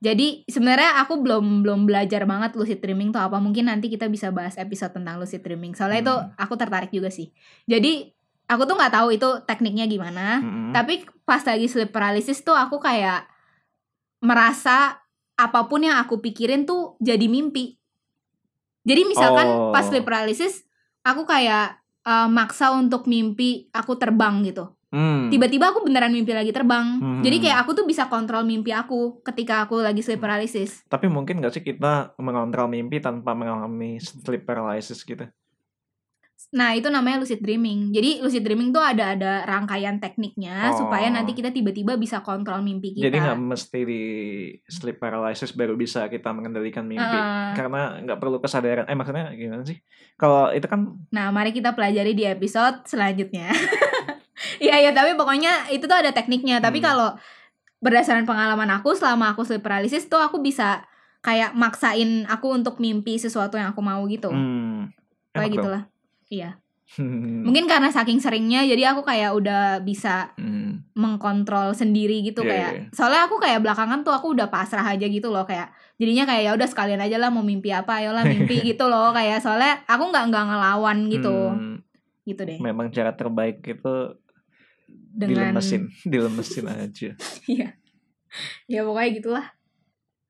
[0.00, 3.36] Jadi sebenarnya aku belum belum belajar banget lucid dreaming tuh apa.
[3.36, 5.72] Mungkin nanti kita bisa bahas episode tentang lucid dreaming.
[5.72, 6.32] Soalnya itu Hmm.
[6.36, 7.28] aku tertarik juga sih.
[7.64, 8.08] Jadi
[8.50, 10.42] aku tuh nggak tahu itu tekniknya gimana.
[10.42, 10.74] Mm-mm.
[10.74, 13.30] Tapi pas lagi sleep paralysis tuh aku kayak
[14.20, 14.98] merasa
[15.38, 17.78] apa pun yang aku pikirin tuh jadi mimpi.
[18.82, 19.70] Jadi misalkan Oh.
[19.70, 20.66] pas sleep paralysis
[21.06, 25.30] aku kayak eh, maksa untuk mimpi aku terbang gitu Hmm.
[25.30, 26.98] tiba-tiba aku beneran mimpi lagi terbang.
[26.98, 27.22] Hmm.
[27.22, 30.82] Jadi kayak aku tuh bisa kontrol mimpi aku ketika aku lagi sleep paralysis.
[30.90, 35.30] Tapi mungkin gak sih kita mengontrol mimpi tanpa mengalami sleep paralysis gitu?
[36.50, 37.92] Nah, itu namanya lucid dreaming.
[37.92, 40.82] Jadi lucid dreaming tuh ada ada rangkaian tekniknya Oh.
[40.82, 43.06] supaya nanti kita tiba-tiba bisa kontrol mimpi kita.
[43.06, 44.02] Jadi nggak mesti di
[44.64, 47.02] sleep paralysis baru bisa kita mengendalikan mimpi.
[47.02, 47.54] Heeh.
[47.54, 48.84] Karena nggak perlu kesadaran.
[48.84, 49.78] Eh maksudnya gimana sih?
[50.14, 53.52] Kalau itu kan Nah, mari kita pelajari di episode selanjutnya.
[54.56, 56.60] Iya, ya, tapi pokoknya itu tuh ada tekniknya.
[56.60, 56.86] Tapi Hmm.
[56.86, 57.08] kalau
[57.78, 60.84] berdasarkan pengalaman aku selama aku sleep paralysis tuh aku bisa
[61.20, 64.32] kayak maksain aku untuk mimpi sesuatu yang aku mau gitu.
[64.32, 64.88] hmm,
[65.30, 65.82] Kayak gitulah.
[66.30, 66.62] Iya.
[66.90, 67.46] Hmm.
[67.46, 70.82] Mungkin karena saking seringnya jadi aku kayak udah bisa Hmm.
[70.92, 72.70] mengkontrol sendiri gitu Iya, kayak.
[72.72, 72.82] iya.
[72.90, 75.70] Soalnya aku kayak belakangan tuh aku udah pasrah aja gitu loh kayak.
[75.98, 79.38] Jadinya kayak ya udah sekalian aja lah mau mimpi apa ayolah mimpi gitu loh kayak
[79.38, 81.34] soalnya aku nggak nggak ngelawan gitu.
[81.54, 81.78] Hmm,
[82.20, 82.58] Gitu deh.
[82.58, 83.94] memang cara terbaik itu
[85.10, 87.10] Dengan dilemesin, dilemesin aja.
[87.50, 87.74] Iya.
[88.66, 89.46] ya pokoknya gitulah.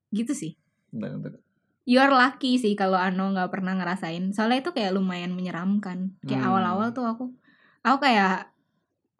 [0.09, 0.51] Gitu sih.
[0.89, 1.41] Benar-benar.
[1.83, 4.31] You're lucky sih kalau Ano nggak pernah ngerasain.
[4.31, 6.13] Soalnya itu kayak lumayan menyeramkan.
[6.23, 6.49] Kayak Hmm.
[6.53, 7.25] awal-awal tuh aku
[7.81, 8.53] aku kayak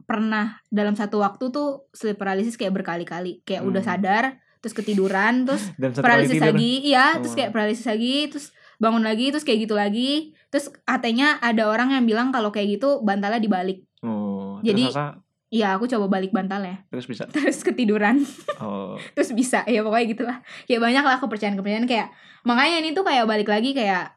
[0.06, 3.42] pernah dalam satu waktu tuh sleep paralysis kayak berkali-kali.
[3.42, 3.92] Kayak udah Hmm.
[3.96, 4.24] sadar,
[4.60, 6.04] terus ketiduran, terus tidur,
[6.38, 7.38] lagi, iya, terus Oh.
[7.38, 8.46] kayak paralysis lagi, terus
[8.78, 10.12] bangun lagi, terus kayak gitu lagi.
[10.50, 13.82] Terus katanya ada orang yang bilang kalau kayak gitu bantalnya dibalik.
[14.04, 14.98] Oh, Jadi- terus
[15.52, 16.88] Iya, aku coba balik bantalnya.
[16.88, 17.28] terus bisa.
[17.36, 18.24] Terus ketiduran.
[18.64, 20.38] Oh, terus bisa ya pokoknya gitulah
[20.72, 22.08] ya banyak lah kepercayaan-kepercayaan kayak
[22.48, 24.16] makanya ini tuh kayak balik lagi kayak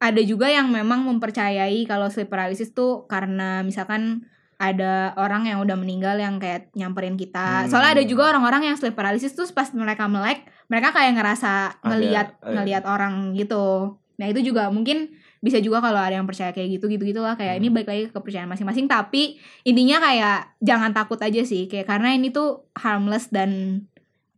[0.00, 4.24] ada juga yang memang mempercayai kalau sleep paralysis tuh karena misalkan
[4.60, 7.64] ada orang yang udah meninggal yang kayak nyamperin kita.
[7.64, 7.68] Hmm.
[7.68, 12.28] Soalnya ada juga orang-orang yang sleep paralysis tuh pas mereka melek, mereka kayak ngerasa ngelihat
[12.44, 13.96] ngelihat orang gitu.
[14.20, 17.56] Nah, itu juga mungkin bisa juga kalau ada yang percaya kayak gitu gitu gitulah kayak
[17.56, 17.74] ini Hmm.
[17.74, 22.28] balik lagi ke kepercayaan masing-masing tapi intinya kayak jangan takut aja sih kayak karena ini
[22.28, 23.82] tuh harmless dan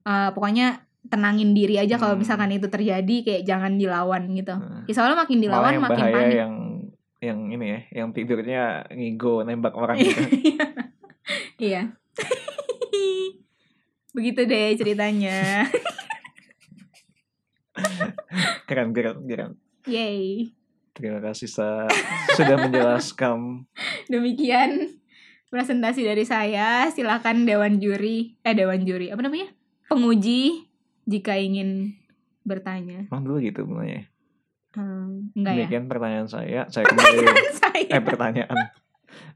[0.02, 2.22] uh, pokoknya tenangin diri aja kalau Hmm.
[2.22, 4.54] misalkan itu terjadi kayak jangan dilawan gitu.
[4.54, 6.36] Nah, Ya, soalnya makin Malah dilawan yang makin bahaya panik.
[6.38, 6.52] yang
[7.20, 10.22] yang ini ya, yang tidurnya ngigo nembak orang gitu.
[11.58, 11.94] Iya.
[14.12, 15.62] Begitu deh ceritanya.
[18.66, 19.50] keren, keren, keren.
[19.86, 20.50] Yay.
[20.92, 21.88] Terima kasih Sa
[22.36, 23.64] sudah menjelaskan.
[24.12, 25.00] Demikian
[25.48, 26.88] presentasi dari saya.
[26.92, 29.52] Silakan dewan juri, eh dewan juri, apa namanya?
[29.88, 30.68] Penguji
[31.08, 31.96] jika ingin
[32.44, 33.08] bertanya.
[33.08, 34.08] Emang dulu gitu mulanya.
[34.72, 35.58] Hmm, enggak ya?
[35.64, 36.64] Demikian pertanyaan saya.
[36.72, 37.16] Saya kembali
[37.60, 37.92] saya.
[37.92, 38.58] eh pertanyaan.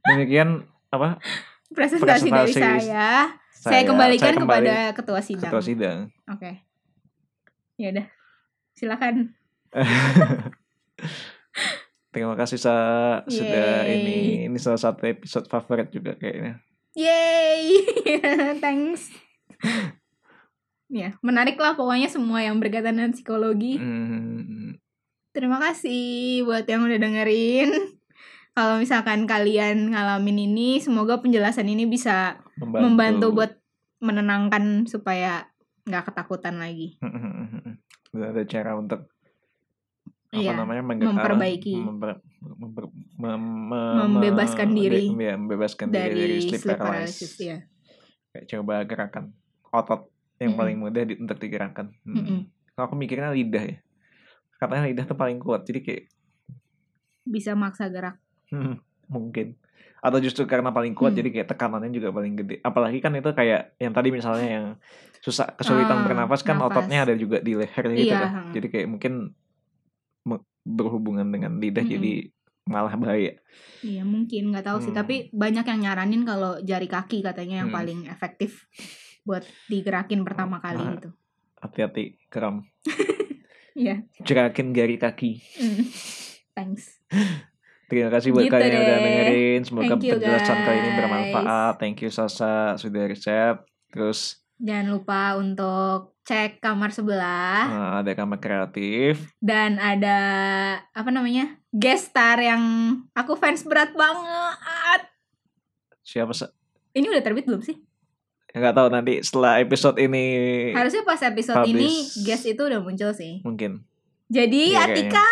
[0.05, 1.21] Demikian apa?
[1.67, 3.09] presentasi, dari presentasi saya.
[3.57, 5.51] Saya, kembalikan saya kembali kepada ketua sidang.
[5.51, 5.99] ketua sidang.
[6.31, 6.63] Oke.
[7.77, 8.07] Ya udah.
[8.79, 9.35] Silakan.
[12.17, 12.77] Terima kasih Sa
[13.29, 16.65] sudah ini ini salah satu episode favorit juga kayaknya.
[16.97, 17.85] Yay.
[18.65, 19.13] Thanks.
[20.89, 23.77] ya, menarik lah pokoknya semua yang berkaitan dengan psikologi.
[23.77, 24.81] Hmm,
[25.37, 27.71] Terima kasih buat yang udah dengerin.
[28.57, 32.81] Kalau misalkan kalian ngalamin ini, semoga penjelasan ini bisa membantu.
[32.81, 33.53] membantu buat
[34.01, 35.53] menenangkan supaya
[35.85, 36.97] nggak ketakutan lagi.
[38.17, 39.13] Udah ada cara untuk
[40.37, 41.75] apa Iya, namanya memperbaiki.
[41.75, 46.87] memper- memper- mem- me- Membebaskan me- diri ya, membebaskan diri Dari, dari sleep, sleep paralysis.
[46.87, 47.59] paralysis ya.
[48.31, 49.25] Kayak coba gerakan
[49.67, 50.01] otot
[50.37, 50.61] yang Mm-mm.
[50.61, 51.91] paling mudah di- untuk digerakkan.
[52.03, 52.15] Hmm.
[52.15, 52.41] Mm-mm.
[52.71, 53.79] Kalau aku mikirnya lidah ya.
[54.55, 55.65] Katanya lidah tuh paling kuat.
[55.65, 56.03] Jadi kayak
[57.23, 58.17] Bisa maksa gerak.
[58.49, 59.59] hmm, mungkin
[59.99, 61.19] atau justru karena paling kuat Hmm.
[61.19, 62.57] jadi kayak tekanannya juga paling gede.
[62.61, 64.67] Apalagi kan itu kayak yang tadi misalnya yang
[65.19, 66.71] susah kesulitan Ah, bernapas kan nafas.
[66.71, 68.31] ototnya ada juga di leher gitu Iya, kan.
[68.31, 68.53] hmm.
[68.55, 69.13] Jadi kayak mungkin
[70.67, 71.95] berhubungan dengan lidah Mm-mm.
[71.95, 72.13] jadi
[72.67, 73.39] malah bahaya.
[73.81, 74.91] Iya mungkin nggak tahu sih.
[74.91, 74.99] Hmm.
[75.01, 77.79] Tapi banyak yang nyaranin kalau jari kaki katanya yang Hmm.
[77.79, 78.67] paling efektif
[79.23, 80.93] buat digerakin pertama kali Nah.
[80.99, 81.11] gitu.
[81.63, 82.67] Hati-hati kram.
[83.77, 84.09] Iya.
[84.25, 85.37] Gerakin jari kaki.
[85.61, 85.85] Mm.
[86.57, 86.97] Thanks.
[87.93, 89.61] Terima kasih buat Gitu kalian yang udah dengerin.
[89.63, 91.75] Semoga Thank you, penjelasan kali ini bermanfaat.
[91.77, 93.61] Thank you Sasa sudah riset.
[93.93, 99.31] Terus Jangan lupa untuk cek kamar sebelah eh, ada kamar kreatif.
[99.39, 100.19] dan ada
[100.91, 102.63] apa namanya guest star yang
[103.13, 105.07] aku fans berat banget.
[106.03, 106.51] Siapa Sa?
[106.93, 107.79] Ini udah terbit belum sih?
[108.51, 110.25] Nggak tahu nanti setelah episode ini
[110.73, 112.25] Harusnya pas episode ini Publish.
[112.25, 113.39] guest itu udah muncul sih.
[113.41, 113.85] mungkin.
[114.27, 115.29] Jadi Iya, Atika,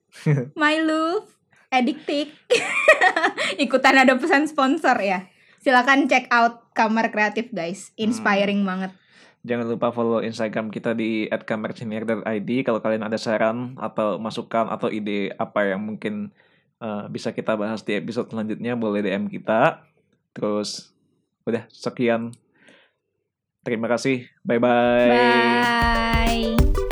[0.56, 1.28] my love,
[1.68, 2.32] Addictic,
[3.60, 5.28] ikutan ada pesan sponsor ya.
[5.58, 8.94] Silakan check out kamar kreatif guys, inspiring banget.
[9.48, 15.32] Jangan lupa follow Instagram kita di @kamarcinier.id kalau kalian ada saran atau masukan atau ide
[15.40, 16.28] apa yang mungkin
[16.84, 19.88] eh, bisa kita bahas di episode selanjutnya boleh DM kita.
[20.36, 20.92] Terus
[21.48, 22.36] udah sekian.
[23.64, 24.28] Terima kasih.
[24.44, 25.16] Bye bye.
[25.16, 26.87] Bye.